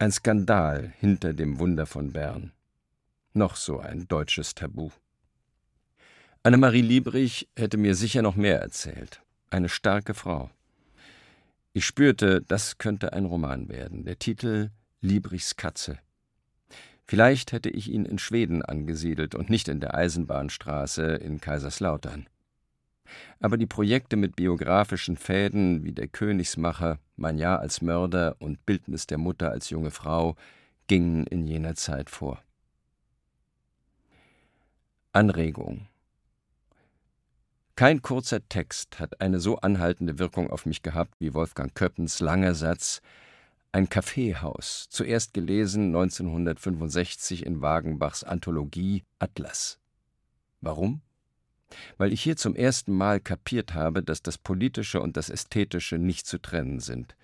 Ein 0.00 0.10
Skandal 0.10 0.92
hinter 0.98 1.32
dem 1.32 1.60
Wunder 1.60 1.86
von 1.86 2.12
Bern. 2.12 2.52
Noch 3.34 3.54
so 3.54 3.78
ein 3.78 4.08
deutsches 4.08 4.56
Tabu. 4.56 4.90
Annemarie 6.44 6.82
Liebrich 6.82 7.48
hätte 7.56 7.76
mir 7.78 7.96
sicher 7.96 8.22
noch 8.22 8.36
mehr 8.36 8.60
erzählt. 8.60 9.20
Eine 9.50 9.68
starke 9.68 10.14
Frau. 10.14 10.50
Ich 11.72 11.84
spürte, 11.84 12.42
das 12.42 12.78
könnte 12.78 13.12
ein 13.12 13.24
Roman 13.24 13.68
werden. 13.68 14.04
Der 14.04 14.20
Titel 14.20 14.70
Liebrichs 15.00 15.56
Katze. 15.56 15.98
Vielleicht 17.06 17.50
hätte 17.50 17.70
ich 17.70 17.90
ihn 17.90 18.04
in 18.04 18.18
Schweden 18.18 18.62
angesiedelt 18.62 19.34
und 19.34 19.50
nicht 19.50 19.66
in 19.66 19.80
der 19.80 19.94
Eisenbahnstraße 19.94 21.16
in 21.16 21.40
Kaiserslautern. 21.40 22.28
Aber 23.40 23.56
die 23.56 23.66
Projekte 23.66 24.16
mit 24.16 24.36
biografischen 24.36 25.16
Fäden 25.16 25.82
wie 25.82 25.92
Der 25.92 26.06
Königsmacher, 26.06 27.00
Mein 27.16 27.38
Jahr 27.38 27.58
als 27.58 27.82
Mörder 27.82 28.36
und 28.38 28.64
Bildnis 28.64 29.08
der 29.08 29.18
Mutter 29.18 29.50
als 29.50 29.70
junge 29.70 29.90
Frau 29.90 30.36
gingen 30.86 31.26
in 31.26 31.48
jener 31.48 31.74
Zeit 31.74 32.10
vor. 32.10 32.40
Anregung 35.12 35.87
kein 37.78 38.02
kurzer 38.02 38.44
Text 38.48 38.98
hat 38.98 39.20
eine 39.20 39.38
so 39.38 39.58
anhaltende 39.58 40.18
Wirkung 40.18 40.50
auf 40.50 40.66
mich 40.66 40.82
gehabt 40.82 41.14
wie 41.20 41.32
Wolfgang 41.32 41.72
Köppens 41.76 42.18
langer 42.18 42.56
Satz 42.56 43.00
Ein 43.70 43.88
Kaffeehaus, 43.88 44.88
zuerst 44.90 45.32
gelesen 45.32 45.94
1965 45.94 47.46
in 47.46 47.62
Wagenbachs 47.62 48.24
Anthologie 48.24 49.04
Atlas. 49.20 49.78
Warum? 50.60 51.02
Weil 51.98 52.12
ich 52.12 52.20
hier 52.20 52.36
zum 52.36 52.56
ersten 52.56 52.92
Mal 52.92 53.20
kapiert 53.20 53.74
habe, 53.74 54.02
dass 54.02 54.22
das 54.22 54.38
Politische 54.38 55.00
und 55.00 55.16
das 55.16 55.30
Ästhetische 55.30 55.98
nicht 55.98 56.26
zu 56.26 56.38
trennen 56.38 56.80
sind. 56.80 57.14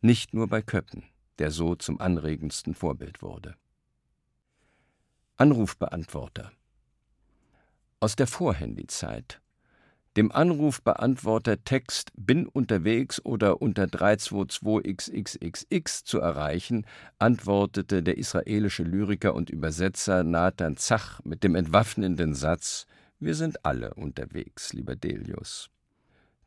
Nicht 0.00 0.32
nur 0.32 0.46
bei 0.46 0.62
Köppen, 0.62 1.02
der 1.40 1.50
so 1.50 1.74
zum 1.74 2.00
anregendsten 2.00 2.76
Vorbild 2.76 3.20
wurde. 3.20 3.56
Anrufbeantworter 5.38 6.52
Aus 7.98 8.14
der 8.14 8.28
Vorhandyzeit 8.28 9.40
dem 10.16 10.30
Anrufbeantworter 10.30 11.64
Text 11.64 12.12
Bin 12.16 12.46
unterwegs 12.46 13.20
oder 13.24 13.60
unter 13.60 13.84
322xxxx 13.84 16.04
zu 16.04 16.20
erreichen, 16.20 16.86
antwortete 17.18 18.02
der 18.02 18.18
israelische 18.18 18.84
Lyriker 18.84 19.34
und 19.34 19.48
Übersetzer 19.50 20.22
Nathan 20.22 20.76
Zach 20.76 21.20
mit 21.24 21.42
dem 21.42 21.54
entwaffnenden 21.54 22.34
Satz 22.34 22.86
Wir 23.18 23.34
sind 23.34 23.64
alle 23.64 23.94
unterwegs, 23.94 24.72
lieber 24.72 24.96
Delius. 24.96 25.70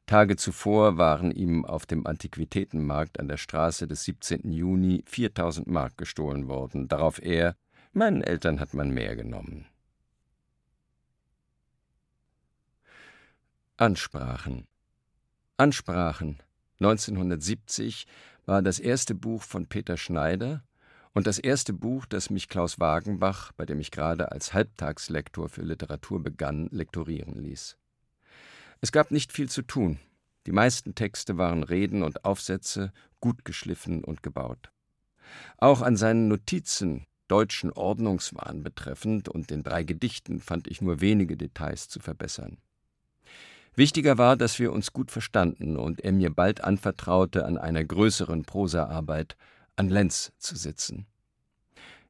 Tage 0.06 0.38
zuvor 0.38 0.97
waren 0.97 1.32
ihm 1.32 1.65
auf 1.65 1.86
dem 1.86 2.08
Antiquitätenmarkt 2.08 3.19
an 3.19 3.27
der 3.27 3.36
Straße 3.36 3.88
des 3.88 4.06
17. 4.06 4.53
Juni 4.53 5.03
4000 5.06 5.67
Mark 5.67 5.97
gestohlen 5.97 6.47
worden, 6.47 6.88
darauf 6.88 7.21
er 7.21 7.58
Meinen 7.93 8.21
Eltern 8.21 8.60
hat 8.60 8.75
man 8.75 8.91
mehr 8.91 9.15
genommen. 9.15 9.65
Ansprachen. 13.80 14.66
Ansprachen 15.58 16.42
1970 16.80 18.08
war 18.48 18.63
das 18.63 18.80
erste 18.80 19.13
Buch 19.13 19.44
von 19.44 19.68
Peter 19.68 19.98
Schneider 19.98 20.63
und 21.13 21.28
das 21.28 21.38
erste 21.38 21.74
Buch, 21.74 22.08
das 22.08 22.32
mich 22.32 22.50
Klaus 22.50 22.80
Wagenbach, 22.80 23.52
bei 23.52 23.68
dem 23.68 23.80
ich 23.80 23.92
gerade 23.92 24.32
als 24.32 24.56
Halbtagslektor 24.56 25.48
für 25.48 25.62
Literatur 25.62 26.24
begann, 26.24 26.70
lektorieren 26.72 27.36
ließ. 27.36 27.78
Es 28.82 28.92
gab 28.92 29.12
nicht 29.12 29.32
viel 29.32 29.48
zu 29.48 29.62
tun. 29.62 30.00
Die 30.48 30.54
meisten 30.54 30.96
Texte 30.96 31.38
waren 31.38 31.62
Reden 31.62 32.02
und 32.02 32.26
Aufsätze, 32.26 32.92
gut 33.20 33.46
geschliffen 33.46 34.04
und 34.04 34.24
gebaut. 34.24 34.72
Auch 35.60 35.84
an 35.84 35.98
seinen 35.98 36.28
Notizen, 36.28 37.06
deutschen 37.28 37.72
Ordnungswahn 37.72 38.63
betreffend 38.63 39.30
und 39.30 39.52
den 39.52 39.62
drei 39.62 39.84
Gedichten 39.84 40.40
fand 40.40 40.68
ich 40.68 40.82
nur 40.82 41.00
wenige 41.00 41.38
Details 41.38 41.90
zu 41.90 42.00
verbessern. 42.00 42.58
Wichtiger 43.78 44.18
war, 44.18 44.36
dass 44.36 44.58
wir 44.58 44.74
uns 44.74 44.92
gut 44.92 45.12
verstanden 45.12 45.78
und 45.78 46.02
er 46.02 46.12
mir 46.12 46.32
bald 46.32 46.63
anvertraute, 46.63 47.46
an 47.46 47.60
einer 47.60 47.84
größeren 47.84 48.44
Prosaarbeit 48.44 49.38
an 49.76 49.90
Lenz 49.90 50.34
zu 50.40 50.56
sitzen. 50.56 51.06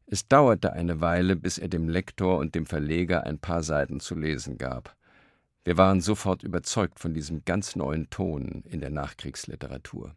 Es 0.06 0.30
dauerte 0.30 0.72
eine 0.72 1.02
Weile, 1.02 1.36
bis 1.36 1.58
er 1.58 1.68
dem 1.68 1.90
Lektor 1.90 2.38
und 2.38 2.56
dem 2.56 2.66
Verleger 2.66 3.26
ein 3.26 3.40
paar 3.40 3.64
Seiten 3.64 4.00
zu 4.00 4.16
lesen 4.16 4.58
gab. 4.58 4.96
Wir 5.66 5.76
waren 5.76 6.00
sofort 6.00 6.42
überzeugt 6.42 7.02
von 7.02 7.14
diesem 7.14 7.44
ganz 7.44 7.76
neuen 7.76 8.10
Ton 8.10 8.64
in 8.70 8.80
der 8.80 8.90
Nachkriegsliteratur. 8.90 10.16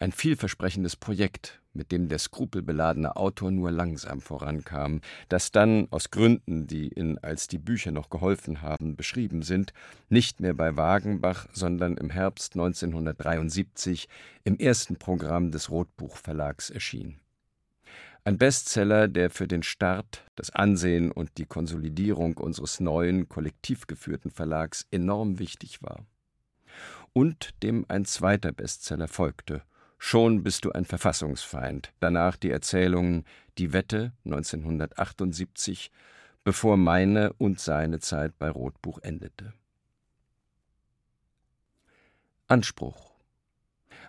Ein 0.00 0.12
vielversprechendes 0.12 0.94
Projekt, 0.94 1.60
mit 1.72 1.90
dem 1.90 2.08
der 2.08 2.20
skrupelbeladene 2.20 3.16
Autor 3.16 3.50
nur 3.50 3.72
langsam 3.72 4.20
vorankam, 4.20 5.00
das 5.28 5.50
dann 5.50 5.88
aus 5.90 6.12
Gründen, 6.12 6.68
die 6.68 6.86
in 6.86 7.18
Als 7.18 7.48
die 7.48 7.58
Bücher 7.58 7.90
noch 7.90 8.08
geholfen 8.08 8.62
haben, 8.62 8.94
beschrieben 8.94 9.42
sind, 9.42 9.72
nicht 10.08 10.38
mehr 10.38 10.54
bei 10.54 10.76
Wagenbach, 10.76 11.48
sondern 11.52 11.96
im 11.96 12.10
Herbst 12.10 12.54
1973 12.54 14.08
im 14.44 14.56
ersten 14.58 14.98
Programm 14.98 15.50
des 15.50 15.68
Rotbuch-Verlags 15.68 16.70
erschien. 16.70 17.18
Ein 18.22 18.38
Bestseller, 18.38 19.08
der 19.08 19.30
für 19.30 19.48
den 19.48 19.64
Start, 19.64 20.22
das 20.36 20.50
Ansehen 20.50 21.10
und 21.10 21.38
die 21.38 21.46
Konsolidierung 21.46 22.36
unseres 22.36 22.78
neuen, 22.78 23.28
kollektiv 23.28 23.88
geführten 23.88 24.30
Verlags 24.30 24.86
enorm 24.92 25.40
wichtig 25.40 25.82
war. 25.82 26.06
Und 27.12 27.50
dem 27.64 27.84
ein 27.88 28.04
zweiter 28.04 28.52
Bestseller 28.52 29.08
folgte– 29.08 29.62
Schon 29.98 30.42
bist 30.42 30.64
du 30.64 30.72
ein 30.72 30.84
Verfassungsfeind. 30.84 31.92
Danach 32.00 32.36
die 32.36 32.50
Erzählungen 32.50 33.24
Die 33.58 33.72
Wette 33.72 34.12
1978, 34.24 35.90
bevor 36.44 36.76
meine 36.76 37.32
und 37.34 37.60
seine 37.60 37.98
Zeit 37.98 38.38
bei 38.38 38.48
Rotbuch 38.48 39.00
endete. 39.02 39.52
Anspruch 42.46 43.08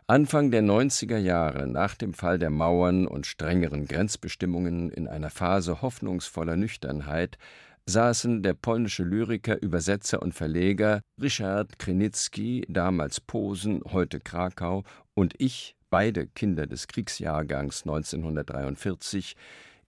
Anfang 0.08 0.49
der 0.49 0.63
90er 0.63 1.17
Jahre, 1.17 1.67
nach 1.67 1.93
dem 1.93 2.13
Fall 2.13 2.39
der 2.39 2.49
Mauern 2.49 3.06
und 3.06 3.28
strengeren 3.28 3.86
Grenzbestimmungen 3.86 4.89
in 4.89 5.08
einer 5.08 5.30
Phase 5.30 5.84
hoffnungsvoller 5.84 6.56
Nüchternheit, 6.56 7.38
saßen 7.86 8.41
der 8.41 8.54
polnische 8.54 9.04
Lyriker, 9.04 9.62
Übersetzer 9.62 10.21
und 10.21 10.34
Verleger 10.34 11.02
Richard 11.21 11.78
Krynicki, 11.78 12.65
damals 12.69 13.21
Posen, 13.21 13.82
heute 13.91 14.19
Krakau, 14.19 14.84
und 15.13 15.34
ich 15.38 15.75
beide 15.89 16.28
Kinder 16.28 16.67
des 16.67 16.88
Kriegsjahrgangs 16.88 17.84
1943, 17.84 19.36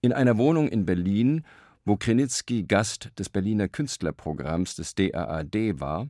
in 0.02 0.14
einer 0.14 0.38
Wohnung 0.38 0.68
in 0.68 0.86
Berlin, 0.86 1.46
wo 1.86 1.98
Krenitzky 1.98 2.64
Gast 2.64 3.12
des 3.18 3.30
Berliner 3.30 3.68
Künstlerprogramms 3.68 4.76
des 4.76 4.96
DAAD 4.96 5.80
war, 5.80 6.10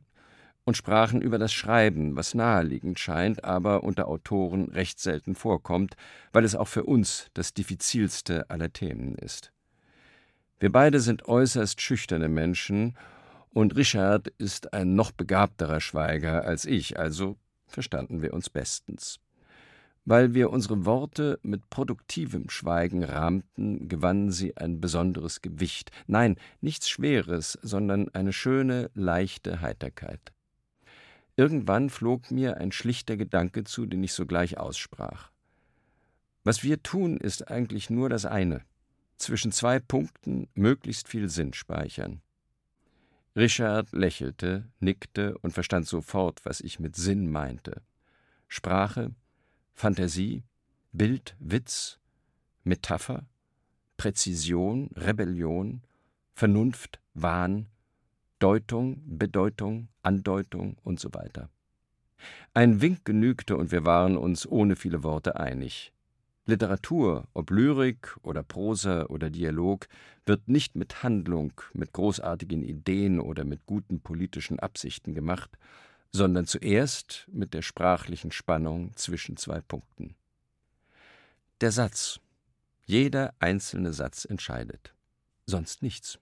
und 0.64 0.76
sprachen 0.76 1.20
über 1.22 1.38
das 1.38 1.52
Schreiben, 1.52 2.14
was 2.14 2.34
naheliegend 2.34 2.98
scheint, 2.98 3.44
aber 3.44 3.82
unter 3.82 4.06
Autoren 4.06 4.68
recht 4.70 5.00
selten 5.00 5.34
vorkommt, 5.34 5.96
weil 6.32 6.44
es 6.44 6.54
auch 6.54 6.68
für 6.68 6.84
uns 6.84 7.26
das 7.34 7.52
diffizilste 7.52 8.48
aller 8.48 8.72
Themen 8.72 9.16
ist. 9.16 9.52
Wir 10.60 10.70
beide 10.70 11.00
sind 11.00 11.26
äußerst 11.26 11.80
schüchterne 11.80 12.28
Menschen, 12.28 12.96
und 13.50 13.76
Richard 13.76 14.28
ist 14.38 14.72
ein 14.72 14.94
noch 14.94 15.10
begabterer 15.10 15.80
Schweiger 15.80 16.44
als 16.44 16.64
ich, 16.64 16.98
also 16.98 17.36
verstanden 17.66 18.22
wir 18.22 18.32
uns 18.32 18.48
bestens. 18.48 19.18
Weil 20.04 20.34
wir 20.34 20.50
unsere 20.50 20.84
Worte 20.84 21.38
mit 21.42 21.70
produktivem 21.70 22.50
Schweigen 22.50 23.04
rahmten, 23.04 23.88
gewannen 23.88 24.32
sie 24.32 24.56
ein 24.56 24.80
besonderes 24.80 25.42
Gewicht. 25.42 25.92
Nein, 26.06 26.36
nichts 26.60 26.88
Schweres, 26.88 27.58
sondern 27.62 28.08
eine 28.08 28.32
schöne, 28.32 28.90
leichte 28.94 29.60
Heiterkeit. 29.60 30.32
Irgendwann 31.36 31.88
flog 31.88 32.30
mir 32.30 32.58
ein 32.58 32.72
schlichter 32.72 33.16
Gedanke 33.16 33.64
zu, 33.64 33.86
den 33.86 34.02
ich 34.02 34.12
sogleich 34.12 34.58
aussprach. 34.58 35.30
Was 36.44 36.64
wir 36.64 36.82
tun, 36.82 37.16
ist 37.16 37.48
eigentlich 37.48 37.88
nur 37.88 38.08
das 38.08 38.26
eine: 38.26 38.62
zwischen 39.16 39.52
zwei 39.52 39.78
Punkten 39.78 40.48
möglichst 40.54 41.08
viel 41.08 41.28
Sinn 41.28 41.54
speichern. 41.54 42.20
Richard 43.34 43.92
lächelte, 43.92 44.68
nickte 44.80 45.38
und 45.38 45.52
verstand 45.52 45.86
sofort, 45.86 46.44
was 46.44 46.60
ich 46.60 46.80
mit 46.80 46.96
Sinn 46.96 47.30
meinte. 47.30 47.82
Sprache, 48.48 49.14
Fantasie, 49.74 50.44
Bild, 50.92 51.36
Witz, 51.38 51.98
Metapher, 52.64 53.26
Präzision, 53.96 54.90
Rebellion, 54.96 55.82
Vernunft, 56.34 57.00
Wahn, 57.14 57.66
Deutung, 58.38 59.02
Bedeutung, 59.06 59.88
Andeutung 60.02 60.76
und 60.82 60.98
so 60.98 61.12
weiter. 61.14 61.48
Ein 62.54 62.80
Wink 62.80 63.04
genügte 63.04 63.56
und 63.56 63.72
wir 63.72 63.84
waren 63.84 64.16
uns 64.16 64.46
ohne 64.46 64.76
viele 64.76 65.02
Worte 65.02 65.38
einig. 65.38 65.92
Literatur, 66.44 67.28
ob 67.34 67.50
Lyrik 67.50 68.16
oder 68.22 68.42
Prosa 68.42 69.06
oder 69.06 69.30
Dialog, 69.30 69.86
wird 70.26 70.48
nicht 70.48 70.74
mit 70.74 71.04
Handlung, 71.04 71.52
mit 71.72 71.92
großartigen 71.92 72.62
Ideen 72.62 73.20
oder 73.20 73.44
mit 73.44 73.64
guten 73.66 74.00
politischen 74.00 74.58
Absichten 74.58 75.14
gemacht, 75.14 75.56
sondern 76.12 76.46
zuerst 76.46 77.26
mit 77.32 77.54
der 77.54 77.62
sprachlichen 77.62 78.32
Spannung 78.32 78.94
zwischen 78.96 79.36
zwei 79.36 79.60
Punkten. 79.60 80.14
Der 81.60 81.72
Satz. 81.72 82.20
Jeder 82.84 83.34
einzelne 83.38 83.92
Satz 83.92 84.24
entscheidet. 84.24 84.94
Sonst 85.46 85.82
nichts. 85.82 86.18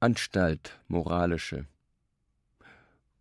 Anstalt 0.00 0.78
moralische. 0.88 1.66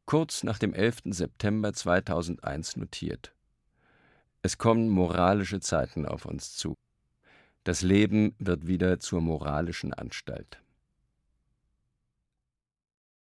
Kurz 0.06 0.44
nach 0.44 0.60
dem 0.60 0.74
11. 0.74 1.04
September 1.06 1.74
2001 1.74 2.76
notiert. 2.76 3.34
Es 4.41 4.58
kommen 4.58 4.89
moralische 4.89 5.62
Zeiten 5.62 6.06
auf 6.06 6.26
uns 6.26 6.56
zu. 6.56 6.76
Das 7.63 7.82
Leben 7.82 8.36
wird 8.38 8.68
wieder 8.68 9.00
zur 9.00 9.22
moralischen 9.22 9.94
Anstalt. 9.94 10.62